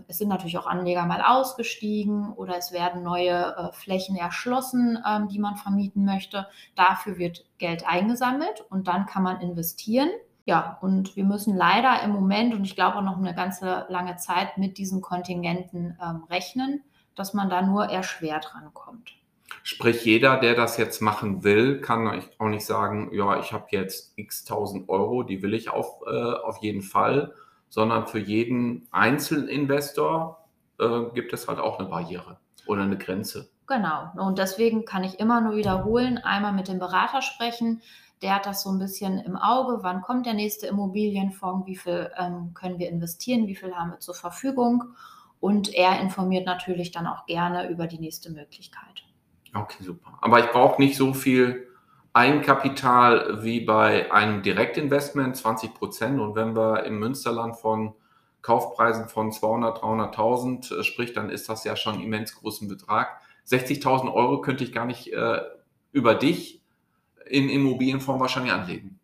es 0.08 0.18
sind 0.18 0.30
natürlich 0.30 0.58
auch 0.58 0.68
Anleger 0.68 1.06
mal 1.06 1.22
ausgestiegen 1.22 2.34
oder 2.34 2.58
es 2.58 2.72
werden 2.72 3.04
neue 3.04 3.56
äh, 3.56 3.74
Flächen 3.74 4.16
erschlossen, 4.16 4.98
ähm, 5.06 5.28
die 5.28 5.40
man 5.40 5.58
vermieten 5.58 6.06
möchte. 6.06 6.48
Dafür 6.76 7.18
wird 7.18 7.46
Geld 7.58 7.88
eingesammelt 7.88 8.66
und 8.70 8.88
dann 8.88 9.06
kann 9.06 9.24
man 9.24 9.42
investieren. 9.42 10.10
Ja, 10.46 10.78
und 10.82 11.18
wir 11.18 11.26
müssen 11.26 11.58
leider 11.58 12.02
im 12.04 12.12
Moment 12.12 12.54
und 12.54 12.64
ich 12.64 12.76
glaube 12.76 12.98
auch 12.98 13.02
noch 13.02 13.18
eine 13.18 13.36
ganze 13.36 13.86
lange 13.90 14.16
Zeit 14.16 14.58
mit 14.58 14.78
diesen 14.78 15.02
Kontingenten 15.02 15.98
ähm, 16.02 16.24
rechnen, 16.30 16.82
dass 17.16 17.34
man 17.34 17.50
da 17.50 17.62
nur 17.62 17.86
erschwert 17.88 18.56
rankommt. 18.56 19.18
Sprich, 19.64 20.06
jeder, 20.06 20.38
der 20.40 20.56
das 20.56 20.78
jetzt 20.78 21.02
machen 21.02 21.44
will, 21.44 21.82
kann 21.82 22.24
auch 22.38 22.48
nicht 22.48 22.66
sagen, 22.66 23.10
ja, 23.12 23.38
ich 23.42 23.52
habe 23.52 23.66
jetzt 23.72 24.14
x 24.16 24.46
tausend 24.46 24.88
Euro, 24.88 25.24
die 25.24 25.42
will 25.42 25.54
ich 25.54 25.70
auf, 25.70 26.00
äh, 26.08 26.10
auf 26.10 26.60
jeden 26.62 26.82
Fall, 26.82 27.34
sondern 27.70 28.08
für 28.08 28.20
jeden 28.20 28.88
Einzelinvestor 28.92 30.46
äh, 30.80 31.04
gibt 31.14 31.34
es 31.34 31.48
halt 31.48 31.60
auch 31.60 31.80
eine 31.80 31.90
Barriere 31.90 32.38
oder 32.66 32.84
eine 32.84 32.98
Grenze. 32.98 33.50
Genau. 33.68 34.12
Und 34.16 34.38
deswegen 34.38 34.86
kann 34.86 35.04
ich 35.04 35.20
immer 35.20 35.42
nur 35.42 35.56
wiederholen, 35.56 36.18
einmal 36.20 36.54
mit 36.54 36.68
dem 36.68 36.80
Berater 36.80 37.22
sprechen. 37.22 37.82
Der 38.22 38.36
hat 38.36 38.46
das 38.46 38.64
so 38.64 38.72
ein 38.72 38.80
bisschen 38.80 39.20
im 39.20 39.36
Auge. 39.36 39.84
Wann 39.84 40.02
kommt 40.02 40.26
der 40.26 40.34
nächste 40.34 40.68
Immobilienfonds? 40.68 41.68
Wie 41.68 41.76
viel 41.76 42.10
ähm, 42.18 42.54
können 42.54 42.80
wir 42.80 42.90
investieren? 42.90 43.48
Wie 43.48 43.56
viel 43.56 43.76
haben 43.76 43.92
wir 43.92 44.00
zur 44.00 44.16
Verfügung? 44.16 44.96
Und 45.40 45.74
er 45.74 46.00
informiert 46.00 46.46
natürlich 46.46 46.92
dann 46.92 47.06
auch 47.06 47.26
gerne 47.26 47.70
über 47.70 47.86
die 47.88 48.00
nächste 48.00 48.32
Möglichkeit. 48.32 49.04
Okay, 49.54 49.84
super. 49.84 50.18
Aber 50.22 50.40
ich 50.40 50.50
brauche 50.50 50.82
nicht 50.82 50.98
so 50.98 51.14
viel 51.14 51.67
Eigenkapital 52.18 53.44
wie 53.44 53.60
bei 53.60 54.12
einem 54.12 54.42
Direktinvestment, 54.42 55.38
20 55.38 55.76
Prozent. 55.76 56.20
Und 56.20 56.34
wenn 56.34 56.56
wir 56.56 56.84
im 56.86 56.98
Münsterland 56.98 57.56
von 57.56 57.94
Kaufpreisen 58.42 59.08
von 59.08 59.32
200, 59.32 59.78
300.000 59.78 60.80
äh, 60.80 60.84
spricht, 60.84 61.16
dann 61.16 61.30
ist 61.30 61.48
das 61.48 61.64
ja 61.64 61.76
schon 61.76 62.02
immens 62.02 62.34
großen 62.34 62.68
Betrag. 62.68 63.22
60.000 63.48 64.12
Euro 64.12 64.42
könnte 64.42 64.64
ich 64.64 64.74
gar 64.74 64.86
nicht 64.86 65.14
äh, 65.14 65.42
über 65.92 66.16
dich 66.16 66.64
in 67.28 67.50
Immobilienfonds 67.50 68.20
wahrscheinlich 68.20 68.54
anlegen. 68.54 69.00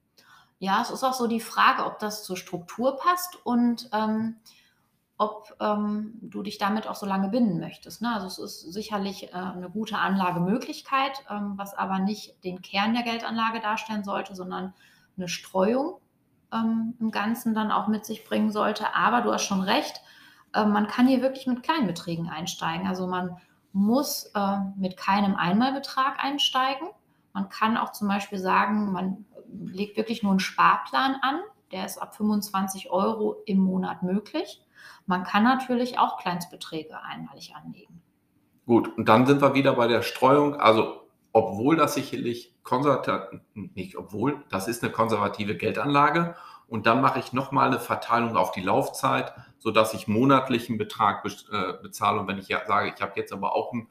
Ja, 0.57 0.81
es 0.81 0.89
ist 0.89 1.03
auch 1.03 1.13
so 1.13 1.27
die 1.27 1.39
Frage, 1.39 1.85
ob 1.85 1.99
das 1.99 2.23
zur 2.23 2.35
Struktur 2.35 2.97
passt 2.97 3.37
und 3.45 3.89
ähm, 3.93 4.37
ob 5.17 5.55
ähm, 5.59 6.15
du 6.21 6.41
dich 6.41 6.57
damit 6.57 6.87
auch 6.87 6.95
so 6.95 7.05
lange 7.05 7.29
binden 7.29 7.59
möchtest. 7.59 8.01
Ne? 8.01 8.13
Also 8.13 8.27
es 8.27 8.39
ist 8.39 8.73
sicherlich 8.73 9.31
äh, 9.31 9.35
eine 9.35 9.69
gute 9.69 9.97
Anlagemöglichkeit, 9.97 11.23
ähm, 11.29 11.53
was 11.55 11.73
aber 11.75 11.99
nicht 11.99 12.43
den 12.43 12.61
Kern 12.61 12.93
der 12.93 13.03
Geldanlage 13.03 13.59
darstellen 13.59 14.03
sollte, 14.03 14.35
sondern 14.35 14.73
eine 15.15 15.27
Streuung 15.27 15.99
ähm, 16.51 16.95
im 16.99 17.11
Ganzen 17.11 17.53
dann 17.53 17.71
auch 17.71 17.87
mit 17.87 18.05
sich 18.05 18.25
bringen 18.25 18.51
sollte. 18.51 18.95
Aber 18.95 19.21
du 19.21 19.31
hast 19.31 19.43
schon 19.43 19.61
recht, 19.61 20.01
äh, 20.53 20.65
man 20.65 20.87
kann 20.87 21.07
hier 21.07 21.21
wirklich 21.21 21.45
mit 21.47 21.63
kleinen 21.63 21.87
Beträgen 21.87 22.29
einsteigen. 22.29 22.87
Also 22.87 23.07
man 23.07 23.37
muss 23.71 24.31
äh, 24.35 24.57
mit 24.77 24.97
keinem 24.97 25.35
Einmalbetrag 25.35 26.23
einsteigen. 26.23 26.87
Man 27.33 27.49
kann 27.49 27.77
auch 27.77 27.91
zum 27.91 28.07
Beispiel 28.07 28.39
sagen, 28.39 28.91
man 28.91 29.25
legt 29.47 29.97
wirklich 29.97 30.23
nur 30.23 30.31
einen 30.31 30.39
Sparplan 30.39 31.15
an. 31.21 31.39
Der 31.71 31.85
ist 31.85 31.97
ab 31.97 32.15
25 32.15 32.91
Euro 32.91 33.37
im 33.45 33.59
Monat 33.59 34.03
möglich. 34.03 34.62
Man 35.05 35.23
kann 35.23 35.43
natürlich 35.43 35.99
auch 35.99 36.17
Kleinstbeträge 36.17 37.01
einmalig 37.01 37.53
anlegen. 37.55 38.01
Gut, 38.65 38.97
und 38.97 39.09
dann 39.09 39.25
sind 39.25 39.41
wir 39.41 39.53
wieder 39.53 39.73
bei 39.73 39.87
der 39.87 40.01
Streuung. 40.01 40.55
Also, 40.55 41.01
obwohl 41.33 41.75
das 41.75 41.95
sicherlich 41.95 42.55
konservativ, 42.63 43.41
nicht 43.53 43.97
obwohl, 43.97 44.43
das 44.49 44.67
ist 44.67 44.83
eine 44.83 44.91
konservative 44.91 45.57
Geldanlage. 45.57 46.35
Und 46.67 46.85
dann 46.85 47.01
mache 47.01 47.19
ich 47.19 47.33
nochmal 47.33 47.67
eine 47.67 47.79
Verteilung 47.79 48.37
auf 48.37 48.51
die 48.51 48.61
Laufzeit, 48.61 49.33
sodass 49.59 49.93
ich 49.93 50.07
monatlichen 50.07 50.77
Betrag 50.77 51.25
äh, 51.25 51.73
bezahle. 51.81 52.21
Und 52.21 52.27
wenn 52.27 52.37
ich 52.37 52.47
ja 52.47 52.65
sage, 52.65 52.93
ich 52.95 53.01
habe 53.01 53.13
jetzt 53.15 53.33
aber 53.33 53.53
auch 53.53 53.73
einen 53.73 53.89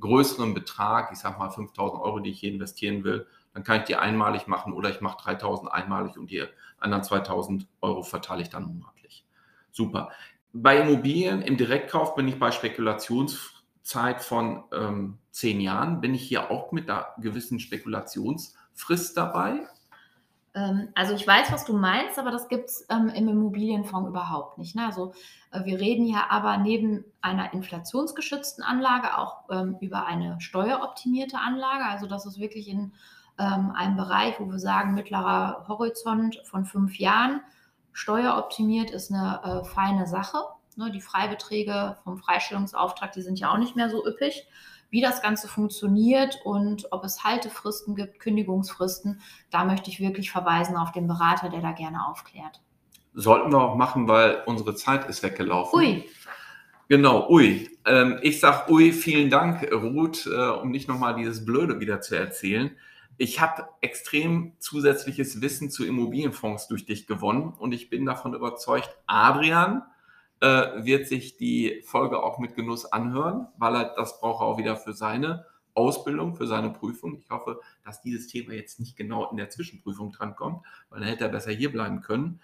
größeren 0.00 0.54
Betrag, 0.54 1.10
ich 1.12 1.18
sage 1.18 1.38
mal 1.38 1.50
5000 1.50 2.02
Euro, 2.02 2.18
die 2.20 2.30
ich 2.30 2.40
hier 2.40 2.52
investieren 2.52 3.04
will, 3.04 3.26
dann 3.52 3.62
kann 3.62 3.78
ich 3.78 3.84
die 3.84 3.96
einmalig 3.96 4.48
machen 4.48 4.72
oder 4.72 4.90
ich 4.90 5.00
mache 5.00 5.22
3000 5.22 5.70
einmalig 5.70 6.18
und 6.18 6.30
die 6.30 6.44
anderen 6.78 7.04
2000 7.04 7.68
Euro 7.80 8.02
verteile 8.02 8.42
ich 8.42 8.50
dann 8.50 8.64
monatlich. 8.64 9.24
Super. 9.70 10.10
Bei 10.56 10.78
Immobilien 10.78 11.42
im 11.42 11.56
Direktkauf 11.56 12.14
bin 12.14 12.28
ich 12.28 12.38
bei 12.38 12.52
Spekulationszeit 12.52 14.22
von 14.22 14.62
ähm, 14.72 15.18
zehn 15.32 15.60
Jahren. 15.60 16.00
Bin 16.00 16.14
ich 16.14 16.22
hier 16.22 16.48
auch 16.52 16.70
mit 16.70 16.88
einer 16.88 17.08
gewissen 17.18 17.58
Spekulationsfrist 17.58 19.16
dabei? 19.16 19.66
Ähm, 20.54 20.90
also 20.94 21.12
ich 21.12 21.26
weiß, 21.26 21.50
was 21.50 21.64
du 21.64 21.76
meinst, 21.76 22.20
aber 22.20 22.30
das 22.30 22.46
gibt 22.46 22.70
es 22.70 22.86
ähm, 22.88 23.08
im 23.08 23.26
Immobilienfonds 23.26 24.08
überhaupt 24.08 24.58
nicht. 24.58 24.76
Ne? 24.76 24.86
Also 24.86 25.12
äh, 25.50 25.64
wir 25.64 25.80
reden 25.80 26.06
ja 26.06 26.26
aber 26.30 26.56
neben 26.58 27.04
einer 27.20 27.52
inflationsgeschützten 27.52 28.62
Anlage 28.62 29.18
auch 29.18 29.50
ähm, 29.50 29.76
über 29.80 30.06
eine 30.06 30.40
steueroptimierte 30.40 31.36
Anlage. 31.36 31.84
Also 31.84 32.06
das 32.06 32.26
ist 32.26 32.38
wirklich 32.38 32.68
in 32.68 32.92
ähm, 33.38 33.72
einem 33.74 33.96
Bereich, 33.96 34.38
wo 34.38 34.48
wir 34.48 34.60
sagen, 34.60 34.94
mittlerer 34.94 35.64
Horizont 35.66 36.40
von 36.44 36.64
fünf 36.64 36.96
Jahren. 37.00 37.40
Steueroptimiert 37.94 38.90
ist 38.90 39.10
eine 39.10 39.40
äh, 39.42 39.64
feine 39.64 40.06
Sache. 40.06 40.38
Ne? 40.76 40.90
Die 40.90 41.00
Freibeträge 41.00 41.96
vom 42.04 42.18
Freistellungsauftrag, 42.18 43.12
die 43.12 43.22
sind 43.22 43.40
ja 43.40 43.50
auch 43.50 43.58
nicht 43.58 43.74
mehr 43.74 43.88
so 43.88 44.06
üppig 44.06 44.46
wie 44.94 45.00
das 45.00 45.22
Ganze 45.22 45.48
funktioniert 45.48 46.38
und 46.44 46.86
ob 46.92 47.02
es 47.02 47.24
Haltefristen 47.24 47.96
gibt, 47.96 48.20
Kündigungsfristen, 48.20 49.20
da 49.50 49.64
möchte 49.64 49.90
ich 49.90 49.98
wirklich 49.98 50.30
verweisen 50.30 50.76
auf 50.76 50.92
den 50.92 51.08
Berater, 51.08 51.48
der 51.48 51.60
da 51.60 51.72
gerne 51.72 52.06
aufklärt. 52.06 52.60
Sollten 53.12 53.50
wir 53.50 53.60
auch 53.60 53.74
machen, 53.74 54.06
weil 54.06 54.44
unsere 54.46 54.76
Zeit 54.76 55.08
ist 55.08 55.24
weggelaufen. 55.24 55.76
Ui. 55.76 56.04
Genau, 56.88 57.28
ui. 57.28 57.68
Ähm, 57.84 58.20
ich 58.22 58.38
sag 58.38 58.68
ui, 58.68 58.92
vielen 58.92 59.30
Dank, 59.30 59.68
Ruth, 59.72 60.26
äh, 60.26 60.50
um 60.50 60.70
nicht 60.70 60.86
nochmal 60.86 61.16
dieses 61.16 61.44
Blöde 61.44 61.80
wieder 61.80 62.00
zu 62.00 62.16
erzählen. 62.16 62.70
Ich 63.16 63.40
habe 63.40 63.68
extrem 63.80 64.54
zusätzliches 64.58 65.40
Wissen 65.40 65.70
zu 65.70 65.84
Immobilienfonds 65.84 66.68
durch 66.68 66.84
dich 66.84 67.06
gewonnen 67.06 67.52
und 67.58 67.72
ich 67.72 67.90
bin 67.90 68.04
davon 68.04 68.34
überzeugt, 68.34 68.90
Adrian 69.06 69.82
äh, 70.40 70.84
wird 70.84 71.06
sich 71.06 71.36
die 71.36 71.82
Folge 71.84 72.22
auch 72.22 72.38
mit 72.38 72.54
Genuss 72.54 72.86
anhören, 72.86 73.46
weil 73.56 73.76
er 73.76 73.94
das 73.94 74.20
braucht 74.20 74.42
auch 74.42 74.58
wieder 74.58 74.76
für 74.76 74.92
seine 74.92 75.46
Ausbildung, 75.74 76.34
für 76.34 76.46
seine 76.46 76.70
Prüfung. 76.70 77.18
Ich 77.18 77.30
hoffe, 77.30 77.60
dass 77.84 78.00
dieses 78.02 78.26
Thema 78.28 78.54
jetzt 78.54 78.80
nicht 78.80 78.96
genau 78.96 79.30
in 79.30 79.36
der 79.36 79.50
Zwischenprüfung 79.50 80.12
drankommt, 80.12 80.64
weil 80.88 81.00
dann 81.00 81.08
hätte 81.08 81.24
er 81.24 81.30
besser 81.30 81.52
hier 81.52 81.72
bleiben 81.72 82.00
können. 82.00 82.40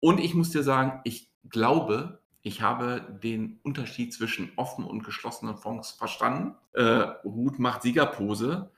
Und 0.00 0.18
ich 0.18 0.34
muss 0.34 0.50
dir 0.50 0.62
sagen, 0.62 1.00
ich 1.04 1.30
glaube, 1.48 2.20
ich 2.42 2.60
habe 2.60 3.18
den 3.22 3.60
Unterschied 3.62 4.12
zwischen 4.12 4.50
offen 4.56 4.84
und 4.84 5.04
geschlossenen 5.04 5.56
Fonds 5.56 5.92
verstanden. 5.92 6.56
Äh, 6.72 6.82
Ruth 7.24 7.58
macht 7.60 7.82
Siegerpose. 7.82 8.70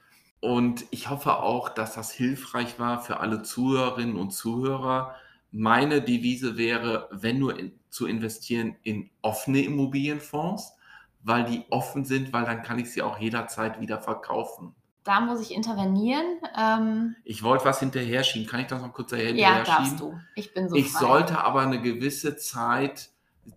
Und 0.45 0.85
ich 0.91 1.09
hoffe 1.09 1.39
auch, 1.39 1.71
dass 1.71 1.95
das 1.95 2.13
hilfreich 2.13 2.79
war 2.79 3.01
für 3.01 3.21
alle 3.21 3.43
Zuhörerinnen 3.43 4.17
und 4.17 4.33
Zuhörer. 4.33 5.15
Meine 5.51 6.03
Devise 6.03 6.59
wäre, 6.59 7.09
wenn 7.11 7.39
nur 7.39 7.59
in, 7.59 7.73
zu 7.89 8.07
investieren 8.07 8.77
in 8.83 9.09
offene 9.23 9.63
Immobilienfonds, 9.63 10.75
weil 11.23 11.45
die 11.45 11.65
offen 11.71 12.05
sind, 12.05 12.35
weil 12.35 12.45
dann 12.45 12.63
kann 12.63 12.79
ich 12.79 12.93
sie 12.93 13.01
auch 13.01 13.19
jederzeit 13.19 13.81
wieder 13.81 14.03
verkaufen. 14.03 14.75
Da 15.03 15.23
muss 15.23 15.41
ich 15.41 15.55
intervenieren. 15.55 16.27
Ähm, 16.55 17.17
ich 17.25 17.43
wollte 17.43 17.65
was 17.65 17.81
hinterher 17.81 18.23
schieben. 18.23 18.47
Kann 18.47 18.61
ich 18.61 18.67
das 18.67 18.83
noch 18.83 18.93
kurz 18.93 19.13
hinterher 19.13 19.35
ja, 19.35 19.65
schieben? 19.65 19.79
darfst 19.79 20.01
du. 20.01 20.21
Ich 20.35 20.53
bin 20.53 20.69
so 20.69 20.77
Ich 20.77 20.91
frei. 20.91 21.01
sollte 21.01 21.39
aber 21.43 21.63
eine 21.63 21.81
gewisse 21.81 22.37
Zeit 22.37 23.09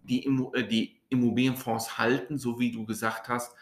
die, 0.04 0.23
Immo 0.23 0.54
äh, 0.54 0.65
die 0.65 1.02
Immobilienfonds 1.10 1.97
halten, 1.97 2.38
so 2.38 2.60
wie 2.60 2.71
du 2.71 2.86
gesagt 2.86 3.28
hast, 3.28 3.54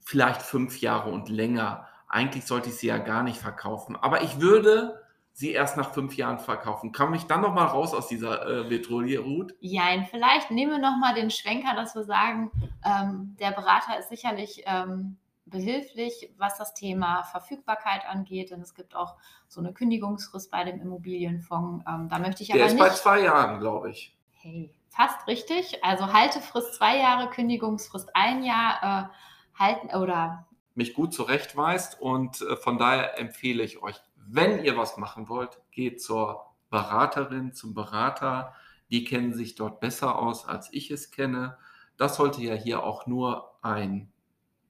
vielleicht 0.00 0.42
fünf 0.42 0.80
Jahre 0.80 1.10
und 1.10 1.28
länger. 1.28 1.86
Eigentlich 2.10 2.44
sollte 2.44 2.68
ich 2.70 2.76
sie 2.76 2.88
ja 2.88 2.98
gar 2.98 3.22
nicht 3.22 3.38
verkaufen. 3.38 3.96
Aber 3.96 4.22
ich 4.22 4.40
würde 4.40 5.00
sie 5.32 5.52
erst 5.52 5.76
nach 5.76 5.92
fünf 5.92 6.16
Jahren 6.16 6.40
verkaufen. 6.40 6.92
Kam 6.92 7.14
ich 7.14 7.24
dann 7.26 7.40
noch 7.40 7.54
mal 7.54 7.66
raus 7.66 7.94
aus 7.94 8.08
dieser 8.08 8.46
äh, 8.46 8.68
Vitrolie, 8.68 9.18
Ruth? 9.18 9.54
Jein, 9.60 10.04
vielleicht 10.06 10.50
nehmen 10.50 10.72
wir 10.72 10.78
nochmal 10.78 11.14
den 11.14 11.30
Schwenker, 11.30 11.74
dass 11.74 11.94
wir 11.94 12.02
sagen, 12.02 12.50
ähm, 12.84 13.36
der 13.38 13.52
Berater 13.52 13.98
ist 13.98 14.08
sicherlich 14.08 14.64
ähm, 14.66 15.18
behilflich, 15.46 16.32
was 16.36 16.58
das 16.58 16.74
Thema 16.74 17.22
Verfügbarkeit 17.22 18.02
angeht, 18.08 18.50
denn 18.50 18.60
es 18.60 18.74
gibt 18.74 18.94
auch 18.96 19.16
so 19.48 19.60
eine 19.60 19.72
Kündigungsfrist 19.72 20.50
bei 20.50 20.64
dem 20.64 20.80
Immobilienfonds. 20.80 21.84
Ähm, 21.88 22.08
da 22.08 22.18
möchte 22.18 22.42
ich 22.42 22.48
Der 22.48 22.56
aber 22.56 22.66
ist 22.66 22.74
nicht. 22.74 22.82
bei 22.82 22.90
zwei 22.90 23.20
Jahren, 23.22 23.60
glaube 23.60 23.90
ich. 23.90 24.16
Hey, 24.32 24.74
fast 24.88 25.26
richtig. 25.28 25.84
Also 25.84 26.12
Haltefrist 26.12 26.74
zwei 26.74 26.98
Jahre, 26.98 27.30
Kündigungsfrist 27.30 28.10
ein 28.14 28.42
Jahr 28.42 29.10
äh, 29.12 29.58
halten 29.58 29.96
oder 29.96 30.46
mich 30.80 30.94
gut 30.94 31.12
zurechtweist 31.12 32.00
und 32.00 32.40
äh, 32.40 32.56
von 32.56 32.78
daher 32.78 33.18
empfehle 33.18 33.62
ich 33.62 33.82
euch, 33.82 33.96
wenn 34.16 34.64
ihr 34.64 34.78
was 34.78 34.96
machen 34.96 35.28
wollt, 35.28 35.60
geht 35.72 36.00
zur 36.00 36.46
Beraterin, 36.70 37.52
zum 37.52 37.74
Berater. 37.74 38.54
Die 38.90 39.04
kennen 39.04 39.34
sich 39.34 39.56
dort 39.56 39.80
besser 39.80 40.18
aus, 40.18 40.48
als 40.48 40.72
ich 40.72 40.90
es 40.90 41.10
kenne. 41.10 41.58
Das 41.98 42.16
sollte 42.16 42.40
ja 42.40 42.54
hier 42.54 42.82
auch 42.82 43.06
nur 43.06 43.50
ein 43.60 44.10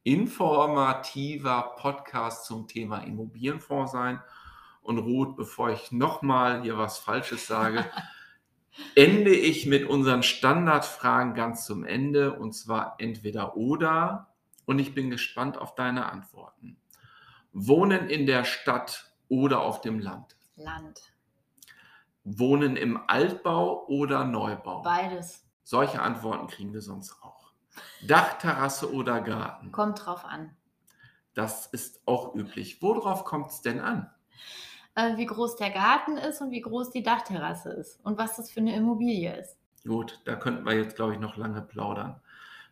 informativer 0.02 1.76
Podcast 1.76 2.44
zum 2.46 2.66
Thema 2.66 2.98
Immobilienfonds 3.04 3.92
sein. 3.92 4.20
Und 4.82 4.98
Ruth, 4.98 5.36
bevor 5.36 5.70
ich 5.70 5.92
nochmal 5.92 6.62
hier 6.62 6.76
was 6.76 6.98
Falsches 6.98 7.46
sage, 7.46 7.84
ende 8.96 9.30
ich 9.32 9.64
mit 9.64 9.86
unseren 9.86 10.24
Standardfragen 10.24 11.34
ganz 11.34 11.66
zum 11.66 11.84
Ende 11.84 12.32
und 12.32 12.52
zwar 12.52 12.96
entweder 12.98 13.56
oder 13.56 14.29
und 14.70 14.78
ich 14.78 14.94
bin 14.94 15.10
gespannt 15.10 15.58
auf 15.58 15.74
deine 15.74 16.12
Antworten. 16.12 16.76
Wohnen 17.52 18.08
in 18.08 18.24
der 18.24 18.44
Stadt 18.44 19.12
oder 19.28 19.62
auf 19.62 19.80
dem 19.80 19.98
Land? 19.98 20.36
Land. 20.54 21.12
Wohnen 22.22 22.76
im 22.76 23.00
Altbau 23.08 23.84
oder 23.88 24.24
Neubau? 24.24 24.82
Beides. 24.82 25.44
Solche 25.64 26.00
Antworten 26.00 26.46
kriegen 26.46 26.72
wir 26.72 26.82
sonst 26.82 27.20
auch. 27.20 27.52
Dachterrasse 28.06 28.92
oder 28.94 29.20
Garten? 29.20 29.72
Kommt 29.72 30.06
drauf 30.06 30.24
an. 30.24 30.54
Das 31.34 31.66
ist 31.66 32.06
auch 32.06 32.36
üblich. 32.36 32.80
Worauf 32.80 33.24
kommt 33.24 33.50
es 33.50 33.62
denn 33.62 33.80
an? 33.80 34.08
Äh, 34.94 35.16
wie 35.16 35.26
groß 35.26 35.56
der 35.56 35.70
Garten 35.70 36.16
ist 36.16 36.40
und 36.42 36.52
wie 36.52 36.60
groß 36.60 36.90
die 36.90 37.02
Dachterrasse 37.02 37.70
ist 37.70 37.98
und 38.04 38.18
was 38.18 38.36
das 38.36 38.52
für 38.52 38.60
eine 38.60 38.76
Immobilie 38.76 39.36
ist. 39.36 39.56
Gut, 39.84 40.20
da 40.26 40.36
könnten 40.36 40.64
wir 40.64 40.74
jetzt, 40.74 40.94
glaube 40.94 41.14
ich, 41.14 41.18
noch 41.18 41.36
lange 41.36 41.60
plaudern. 41.60 42.20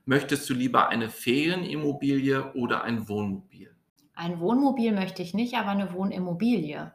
Möchtest 0.09 0.49
du 0.49 0.55
lieber 0.55 0.89
eine 0.89 1.11
Ferienimmobilie 1.11 2.55
oder 2.55 2.83
ein 2.83 3.11
Wohnmobil? 3.11 3.77
Ein 4.15 4.41
Wohnmobil 4.41 4.93
möchte 4.93 5.21
ich 5.21 5.35
nicht, 5.35 5.55
aber 5.55 5.69
eine 5.69 5.93
Wohnimmobilie. 5.93 6.93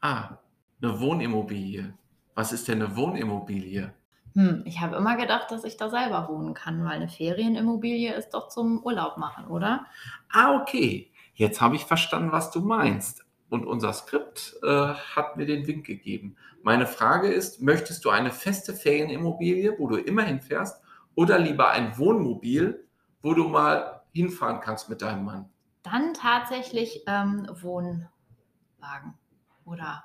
Ah, 0.00 0.38
eine 0.80 0.98
Wohnimmobilie. 0.98 1.92
Was 2.34 2.54
ist 2.54 2.66
denn 2.66 2.80
eine 2.80 2.96
Wohnimmobilie? 2.96 3.92
Hm, 4.34 4.62
ich 4.64 4.80
habe 4.80 4.96
immer 4.96 5.18
gedacht, 5.18 5.50
dass 5.50 5.64
ich 5.64 5.76
da 5.76 5.90
selber 5.90 6.26
wohnen 6.30 6.54
kann, 6.54 6.82
weil 6.86 6.92
eine 6.92 7.10
Ferienimmobilie 7.10 8.14
ist 8.14 8.30
doch 8.30 8.48
zum 8.48 8.82
Urlaub 8.82 9.18
machen, 9.18 9.48
oder? 9.48 9.84
Ah, 10.30 10.58
okay. 10.58 11.12
Jetzt 11.34 11.60
habe 11.60 11.76
ich 11.76 11.84
verstanden, 11.84 12.32
was 12.32 12.50
du 12.50 12.62
meinst. 12.62 13.26
Und 13.50 13.66
unser 13.66 13.92
Skript 13.92 14.56
äh, 14.62 14.94
hat 14.94 15.36
mir 15.36 15.44
den 15.44 15.66
Wink 15.66 15.84
gegeben. 15.84 16.36
Meine 16.62 16.86
Frage 16.86 17.28
ist, 17.28 17.60
möchtest 17.60 18.06
du 18.06 18.08
eine 18.08 18.30
feste 18.30 18.72
Ferienimmobilie, 18.72 19.74
wo 19.78 19.86
du 19.86 19.96
immer 19.96 20.22
hinfährst, 20.22 20.82
oder 21.18 21.36
lieber 21.40 21.70
ein 21.70 21.98
Wohnmobil, 21.98 22.86
wo 23.22 23.34
du 23.34 23.48
mal 23.48 24.02
hinfahren 24.12 24.60
kannst 24.60 24.88
mit 24.88 25.02
deinem 25.02 25.24
Mann? 25.24 25.50
Dann 25.82 26.14
tatsächlich 26.14 27.02
ähm, 27.08 27.44
Wohnwagen 27.60 29.14
oder 29.64 30.04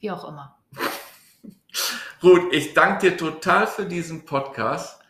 wie 0.00 0.10
auch 0.10 0.24
immer. 0.26 0.58
Gut, 2.20 2.52
ich 2.52 2.74
danke 2.74 3.10
dir 3.10 3.16
total 3.16 3.68
für 3.68 3.86
diesen 3.86 4.24
Podcast. 4.24 5.00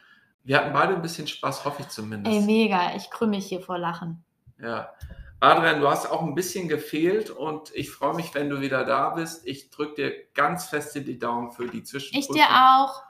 Wir 0.44 0.58
hatten 0.58 0.74
beide 0.74 0.94
ein 0.94 1.00
bisschen 1.00 1.26
Spaß, 1.26 1.64
hoffe 1.64 1.80
ich 1.80 1.88
zumindest. 1.88 2.36
Ey, 2.36 2.44
mega, 2.44 2.94
ich 2.94 3.08
krümme 3.10 3.36
mich 3.36 3.46
hier 3.46 3.62
vor 3.62 3.78
Lachen. 3.78 4.22
Ja. 4.60 4.92
Adrian, 5.40 5.80
du 5.80 5.88
hast 5.88 6.10
auch 6.10 6.20
ein 6.20 6.34
bisschen 6.34 6.68
gefehlt 6.68 7.30
und 7.30 7.74
ich 7.74 7.90
freue 7.90 8.14
mich, 8.14 8.34
wenn 8.34 8.50
du 8.50 8.60
wieder 8.60 8.84
da 8.84 9.08
bist. 9.10 9.46
Ich 9.46 9.70
drücke 9.70 9.94
dir 9.94 10.12
ganz 10.34 10.66
fest 10.66 10.94
in 10.96 11.06
die 11.06 11.18
Daumen 11.18 11.52
für 11.52 11.68
die 11.68 11.78
Ich 11.78 11.86
Zwischenprüfung. 11.86 12.36
dir 12.36 12.44
auch. 12.50 13.07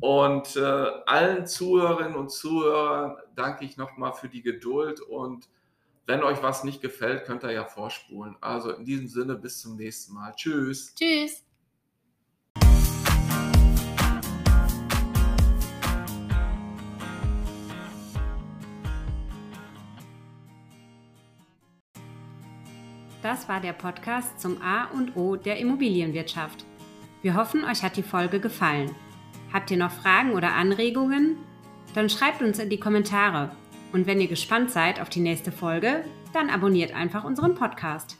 Und 0.00 0.56
äh, 0.56 0.60
allen 0.60 1.46
Zuhörerinnen 1.46 2.16
und 2.16 2.30
Zuhörern 2.30 3.18
danke 3.36 3.66
ich 3.66 3.76
nochmal 3.76 4.14
für 4.14 4.28
die 4.28 4.42
Geduld. 4.42 5.00
Und 5.00 5.48
wenn 6.06 6.22
euch 6.22 6.42
was 6.42 6.64
nicht 6.64 6.80
gefällt, 6.80 7.24
könnt 7.24 7.44
ihr 7.44 7.52
ja 7.52 7.66
vorspulen. 7.66 8.34
Also 8.40 8.70
in 8.70 8.84
diesem 8.84 9.08
Sinne, 9.08 9.36
bis 9.36 9.60
zum 9.60 9.76
nächsten 9.76 10.14
Mal. 10.14 10.32
Tschüss. 10.34 10.94
Tschüss. 10.94 11.44
Das 23.22 23.50
war 23.50 23.60
der 23.60 23.74
Podcast 23.74 24.40
zum 24.40 24.62
A 24.62 24.86
und 24.86 25.14
O 25.14 25.36
der 25.36 25.58
Immobilienwirtschaft. 25.58 26.64
Wir 27.20 27.34
hoffen, 27.34 27.64
euch 27.64 27.82
hat 27.82 27.98
die 27.98 28.02
Folge 28.02 28.40
gefallen. 28.40 28.96
Habt 29.52 29.70
ihr 29.70 29.76
noch 29.76 29.90
Fragen 29.90 30.32
oder 30.32 30.54
Anregungen? 30.54 31.36
Dann 31.94 32.08
schreibt 32.08 32.40
uns 32.42 32.58
in 32.58 32.70
die 32.70 32.80
Kommentare. 32.80 33.50
Und 33.92 34.06
wenn 34.06 34.20
ihr 34.20 34.28
gespannt 34.28 34.70
seid 34.70 35.00
auf 35.00 35.08
die 35.08 35.20
nächste 35.20 35.50
Folge, 35.50 36.04
dann 36.32 36.50
abonniert 36.50 36.94
einfach 36.94 37.24
unseren 37.24 37.56
Podcast. 37.56 38.19